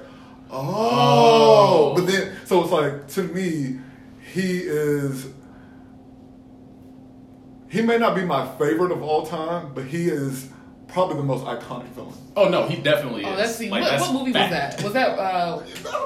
oh. 0.49 1.91
Oh. 1.91 1.95
But 1.95 2.07
then, 2.07 2.35
so 2.45 2.61
it's 2.63 2.71
like, 2.71 3.07
to 3.09 3.23
me, 3.23 3.79
he 4.33 4.59
is, 4.59 5.27
he 7.69 7.81
may 7.81 7.97
not 7.97 8.15
be 8.15 8.23
my 8.23 8.47
favorite 8.57 8.91
of 8.91 9.01
all 9.01 9.25
time, 9.25 9.73
but 9.73 9.85
he 9.85 10.07
is 10.09 10.49
probably 10.91 11.17
the 11.17 11.23
most 11.23 11.45
iconic 11.45 11.85
villain. 11.89 12.13
Oh 12.35 12.47
no, 12.47 12.67
he 12.67 12.75
definitely 12.81 13.25
Oh, 13.25 13.31
is. 13.33 13.37
that's 13.37 13.57
the 13.57 13.69
Like, 13.69 13.81
what, 13.83 13.89
that's 13.91 14.03
what 14.09 14.13
movie 14.13 14.33
fact. 14.33 14.83
was 14.83 14.93
that? 14.93 15.15
Was 15.15 15.17
that 15.17 15.19
uh 15.19 15.57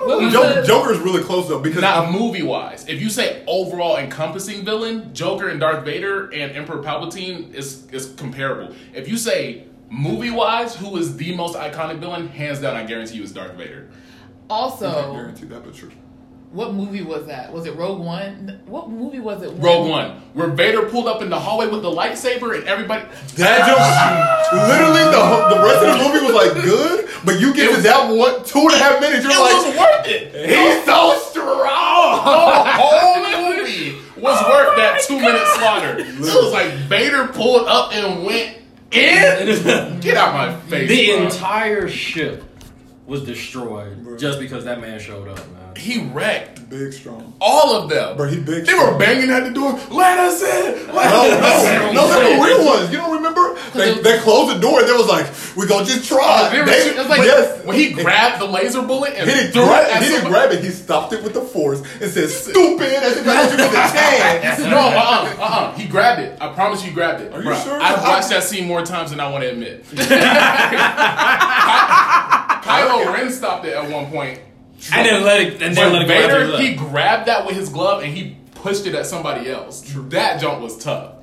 what 0.05 0.21
was 0.23 0.33
Jo- 0.33 0.53
the- 0.61 0.67
Joker's 0.67 0.99
really 0.99 1.23
close 1.23 1.47
though 1.47 1.59
because 1.59 1.81
Not 1.81 2.07
I- 2.07 2.11
movie 2.11 2.43
wise. 2.43 2.87
If 2.87 3.01
you 3.01 3.09
say 3.09 3.43
overall 3.47 3.97
encompassing 3.97 4.63
villain, 4.65 5.13
Joker 5.13 5.49
and 5.49 5.59
Darth 5.59 5.83
Vader 5.85 6.29
and 6.31 6.51
Emperor 6.55 6.81
Palpatine 6.83 7.53
is 7.53 7.85
is 7.91 8.07
comparable. 8.15 8.73
If 8.93 9.07
you 9.07 9.17
say 9.17 9.65
movie 9.89 10.31
wise, 10.31 10.75
who 10.75 10.97
is 10.97 11.15
the 11.17 11.35
most 11.35 11.55
iconic 11.55 11.99
villain? 11.99 12.27
Hands 12.27 12.59
down, 12.59 12.75
I 12.75 12.83
guarantee 12.83 13.17
you, 13.17 13.23
is 13.23 13.31
Darth 13.31 13.53
Vader. 13.53 13.89
Also, 14.49 14.87
I 14.87 14.93
also 14.95 15.13
guarantee 15.13 15.45
that, 15.45 15.63
but 15.63 15.73
true. 15.73 15.91
What 16.53 16.73
movie 16.73 17.01
was 17.01 17.25
that? 17.25 17.51
Was 17.51 17.65
it 17.65 17.75
Rogue 17.75 17.99
One? 17.99 18.61
What 18.67 18.87
movie 18.89 19.19
was 19.19 19.41
it? 19.41 19.49
Rogue 19.57 19.89
One, 19.89 20.11
where 20.33 20.47
Vader 20.49 20.83
pulled 20.87 21.07
up 21.07 21.21
in 21.23 21.29
the 21.29 21.39
hallway 21.39 21.67
with 21.67 21.81
the 21.81 21.89
lightsaber 21.89 22.55
and 22.55 22.63
everybody. 22.67 23.03
That 23.35 23.65
just 23.65 24.53
literally 24.53 25.03
the 25.03 25.55
the 25.55 25.63
rest 25.65 25.83
of 25.83 25.97
the 25.97 26.03
movie 26.13 26.25
was 26.25 26.35
like 26.35 26.63
good, 26.63 27.09
but 27.25 27.39
you 27.39 27.53
get 27.55 27.75
to 27.75 27.81
that 27.81 28.07
one 28.13 28.43
two 28.45 28.59
and 28.59 28.71
a 28.73 28.77
half 28.77 29.01
minutes, 29.01 29.25
It 29.25 29.31
you're 29.31 29.41
was 29.41 29.65
like, 29.65 29.79
worth 29.79 30.07
it. 30.07 30.49
he's 30.49 30.85
so 30.85 31.17
strong. 31.31 32.23
The 32.23 32.71
whole 32.71 33.55
movie 33.57 33.95
was 34.15 34.37
oh 34.39 34.49
worth 34.49 34.77
that 34.77 35.01
two 35.07 35.19
minute 35.19 35.47
slaughter. 35.55 35.97
It 35.99 36.19
was 36.19 36.53
like 36.53 36.71
Vader 36.87 37.27
pulled 37.29 37.67
up 37.67 37.93
and 37.93 38.23
went 38.23 38.57
in. 38.91 39.99
Get 40.01 40.17
out 40.17 40.33
my 40.35 40.55
face. 40.69 40.87
the 40.87 41.15
bro. 41.15 41.23
entire 41.25 41.87
ship 41.89 42.43
was 43.07 43.23
destroyed 43.25 44.19
just 44.19 44.39
because 44.39 44.65
that 44.65 44.79
man 44.79 44.99
showed 44.99 45.27
up, 45.27 45.37
man. 45.51 45.62
He 45.77 46.03
wrecked 46.05 46.69
Big 46.69 46.91
strong. 46.93 47.33
all 47.39 47.75
of 47.75 47.89
them. 47.89 48.17
Bro, 48.17 48.29
he 48.29 48.39
big 48.39 48.65
They 48.65 48.73
were 48.73 48.97
banging 48.97 49.29
at 49.29 49.43
the 49.43 49.51
door. 49.51 49.73
Let 49.91 50.17
us 50.17 50.41
in. 50.41 50.87
Let 50.95 51.09
No, 51.11 51.21
us 51.29 51.63
no, 51.65 51.89
in. 51.89 51.95
no, 51.95 52.07
they 52.07 52.37
were 52.39 52.45
real 52.45 52.65
ones. 52.65 52.91
You 52.91 52.97
don't 52.97 53.13
remember? 53.15 53.55
They, 53.73 53.93
they 54.01 54.17
closed 54.19 54.55
the 54.55 54.59
door 54.59 54.79
and 54.79 54.87
they 54.89 54.93
was 54.93 55.07
like, 55.07 55.27
we 55.55 55.67
gonna 55.67 55.85
just 55.85 56.07
try. 56.07 56.49
They 56.51 56.61
it 56.89 56.97
was 56.97 57.07
like- 57.09 57.21
yes. 57.21 57.63
When 57.65 57.75
he 57.77 57.91
grabbed 57.93 58.41
the 58.41 58.45
laser 58.45 58.81
bullet 58.81 59.13
and 59.15 59.29
He 59.29 59.35
didn't, 59.35 59.51
threw 59.53 59.65
grab, 59.65 59.87
it 60.01 60.03
he 60.03 60.09
didn't 60.09 60.29
grab 60.31 60.51
it. 60.51 60.63
He 60.63 60.69
stopped 60.71 61.13
it 61.13 61.23
with 61.23 61.33
the 61.33 61.41
force 61.41 61.79
and 62.01 62.11
said, 62.11 62.29
"Stupid!" 62.29 62.91
As 62.91 63.17
if 63.17 63.27
I 63.27 63.43
was 63.43 63.51
with 63.51 63.61
a 63.61 63.71
chance. 63.73 64.59
No, 64.73 64.77
uh, 64.79 64.81
uh, 64.81 65.35
uh, 65.39 65.43
uh. 65.43 65.73
He 65.75 65.87
grabbed 65.87 66.21
it. 66.21 66.37
I 66.41 66.51
promise 66.53 66.83
you, 66.85 66.91
grabbed 66.91 67.21
it. 67.21 67.31
Are 67.33 67.41
you 67.41 67.49
Bruh, 67.49 67.63
sure? 67.63 67.79
I've 67.81 68.01
watched 68.01 68.29
that 68.29 68.43
scene 68.43 68.67
more 68.67 68.83
times 68.85 69.11
than 69.11 69.19
I 69.19 69.29
want 69.31 69.43
to 69.43 69.49
admit. 69.51 69.85
Kylo 72.63 73.13
Ren 73.13 73.31
stopped 73.31 73.65
it 73.65 73.73
at 73.75 73.89
one 73.91 74.07
point. 74.07 74.39
And 74.91 75.05
then 75.05 75.23
let 75.23 75.41
it, 75.41 75.61
and 75.61 75.75
then 75.75 75.93
let 75.93 76.07
But 76.07 76.15
it 76.17 76.27
go 76.27 76.47
Vader, 76.47 76.57
he 76.57 76.69
he 76.71 76.75
grabbed 76.75 77.27
that 77.27 77.45
with 77.45 77.55
his 77.55 77.69
glove 77.69 78.03
and 78.03 78.11
he 78.13 78.37
pushed 78.55 78.85
it 78.85 78.95
at 78.95 79.05
somebody 79.05 79.49
else. 79.49 79.81
That 80.09 80.41
jump 80.41 80.61
was 80.61 80.77
tough. 80.77 81.15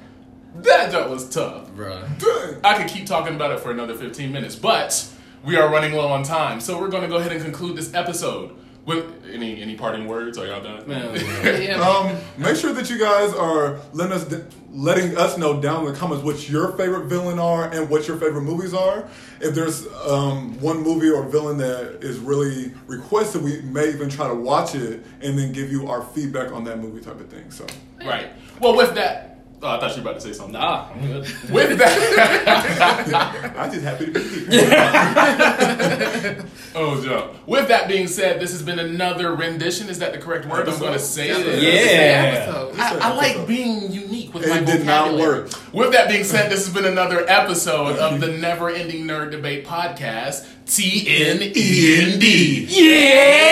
That 0.56 0.90
jump 0.92 1.10
was 1.10 1.28
tough. 1.28 1.68
Bruh. 1.70 2.02
Dang. 2.18 2.60
I 2.64 2.76
could 2.80 2.88
keep 2.90 3.06
talking 3.06 3.34
about 3.34 3.50
it 3.52 3.60
for 3.60 3.70
another 3.70 3.94
15 3.94 4.32
minutes, 4.32 4.56
but 4.56 5.06
we 5.44 5.56
are 5.56 5.70
running 5.70 5.92
low 5.94 6.08
on 6.08 6.22
time, 6.22 6.60
so 6.60 6.78
we're 6.80 6.88
going 6.88 7.02
to 7.02 7.08
go 7.08 7.16
ahead 7.16 7.32
and 7.32 7.42
conclude 7.42 7.76
this 7.76 7.94
episode. 7.94 8.56
With 8.86 9.04
any 9.30 9.60
any 9.60 9.76
parting 9.76 10.06
words? 10.08 10.38
Are 10.38 10.46
y'all 10.46 10.62
done? 10.62 10.88
Man, 10.88 11.14
Yeah. 11.62 11.80
Um, 11.80 12.16
make 12.38 12.56
sure 12.56 12.72
that 12.72 12.88
you 12.88 12.98
guys 12.98 13.32
are 13.34 13.78
letting 13.92 14.14
us 14.14 14.24
letting 14.72 15.16
us 15.16 15.36
know 15.36 15.60
down 15.60 15.84
in 15.86 15.92
the 15.92 15.98
comments 15.98 16.24
what 16.24 16.48
your 16.48 16.72
favorite 16.76 17.06
villain 17.06 17.38
are 17.38 17.64
and 17.72 17.88
what 17.90 18.06
your 18.06 18.16
favorite 18.16 18.42
movies 18.42 18.72
are. 18.72 19.08
If 19.40 19.54
there's 19.54 19.86
um, 20.06 20.58
one 20.60 20.82
movie 20.82 21.10
or 21.10 21.24
villain 21.24 21.58
that 21.58 21.98
is 22.04 22.18
really 22.18 22.72
requested, 22.86 23.42
we 23.42 23.60
may 23.62 23.88
even 23.88 24.08
try 24.08 24.28
to 24.28 24.34
watch 24.34 24.74
it 24.74 25.04
and 25.22 25.38
then 25.38 25.52
give 25.52 25.72
you 25.72 25.88
our 25.88 26.02
feedback 26.02 26.52
on 26.52 26.64
that 26.64 26.78
movie 26.78 27.00
type 27.00 27.18
of 27.20 27.28
thing. 27.28 27.50
So, 27.50 27.66
Right. 28.04 28.28
Well, 28.60 28.76
with 28.76 28.94
that, 28.94 29.38
oh, 29.62 29.76
I 29.76 29.80
thought 29.80 29.96
you 29.96 30.02
were 30.02 30.10
about 30.10 30.20
to 30.20 30.26
say 30.26 30.32
something. 30.34 30.52
nah, 30.52 30.88
I'm 30.92 31.00
good. 31.06 31.22
With 31.50 31.78
that, 31.78 33.54
I'm 33.56 33.70
just 33.72 33.84
happy 33.84 34.06
to 34.06 34.12
be 34.12 34.20
here. 34.20 34.60
oh, 36.74 37.02
Joe. 37.02 37.34
With 37.46 37.68
that 37.68 37.88
being 37.88 38.06
said, 38.06 38.38
this 38.40 38.52
has 38.52 38.62
been 38.62 38.78
another 38.78 39.34
rendition. 39.34 39.88
Is 39.88 39.98
that 40.00 40.12
the 40.12 40.18
correct 40.18 40.44
word? 40.46 40.68
I'm 40.68 40.78
going 40.78 40.92
to 40.92 40.98
say 40.98 41.28
That 41.32 41.40
it. 41.46 41.58
a 41.58 41.62
Yeah. 41.62 42.70
I, 42.78 42.98
I 43.10 43.14
like 43.14 43.46
being 43.46 43.90
unique 43.90 44.19
with 44.32 44.44
It 44.44 44.48
my 44.50 44.60
did 44.60 44.86
not 44.86 45.14
work. 45.14 45.50
With 45.72 45.92
that 45.92 46.08
being 46.08 46.24
said, 46.24 46.50
this 46.50 46.64
has 46.66 46.74
been 46.74 46.84
another 46.84 47.24
episode 47.28 47.96
of 47.96 48.20
the 48.20 48.28
Never 48.28 48.70
Ending 48.70 49.06
Nerd 49.06 49.30
Debate 49.30 49.66
Podcast. 49.66 50.46
T 50.66 51.04
N 51.08 51.40
E 51.42 52.02
N 52.02 52.18
D. 52.20 52.66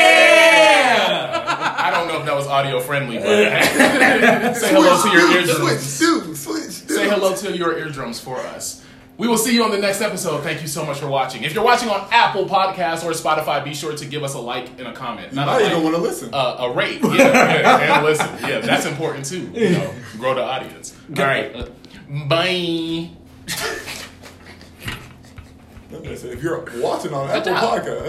Yeah! 0.09 1.75
I 1.79 1.91
don't 1.91 2.09
know 2.09 2.19
if 2.21 2.27
that 2.27 2.35
was 2.35 2.47
audio 2.47 2.81
friendly, 2.81 3.19
but 3.19 3.25
say 4.55 4.69
hello 4.73 5.03
to 5.03 5.09
your 5.11 5.31
eardrums. 5.33 5.83
Switch, 5.83 6.25
dude, 6.27 6.37
switch, 6.37 6.87
dude. 6.87 6.97
Say 6.97 7.09
hello 7.09 7.35
to 7.37 7.57
your 7.57 7.77
eardrums 7.79 8.21
for 8.21 8.37
us. 8.39 8.85
We 9.19 9.27
will 9.27 9.37
see 9.37 9.53
you 9.53 9.65
on 9.65 9.73
the 9.73 9.79
next 9.79 10.01
episode. 10.01 10.43
Thank 10.45 10.63
you 10.63 10.69
so 10.69 10.85
much 10.87 10.99
for 11.01 11.09
watching. 11.09 11.43
If 11.43 11.53
you're 11.53 11.65
watching 11.65 11.89
on 11.89 12.07
Apple 12.13 12.47
Podcasts 12.47 13.05
or 13.05 13.11
Spotify, 13.11 13.65
be 13.65 13.75
sure 13.75 13.93
to 13.97 14.05
give 14.07 14.23
us 14.23 14.35
a 14.35 14.39
like 14.39 14.69
and 14.79 14.87
a 14.87 14.93
comment. 14.93 15.33
Not 15.33 15.47
Now 15.47 15.57
a 15.57 15.59
you 15.59 15.65
like, 15.65 15.73
don't 15.73 15.83
want 15.83 15.97
to 15.97 16.03
listen. 16.03 16.31
uh, 16.33 16.57
a 16.61 16.73
rate, 16.73 17.01
yeah, 17.03 17.11
yeah, 17.17 17.97
and 17.97 18.05
listen. 18.05 18.29
Yeah, 18.49 18.61
that's 18.61 18.87
important 18.87 19.25
too. 19.25 19.51
You 19.53 19.71
know, 19.71 19.93
grow 20.19 20.35
the 20.37 20.43
audience. 20.45 20.97
All 21.17 21.25
right, 21.25 21.53
bye. 22.29 23.11
If 25.91 26.43
you're 26.43 26.65
watching 26.77 27.13
on 27.15 27.29
Apple 27.31 27.55
job. 27.55 27.83
Podcast. 27.83 28.07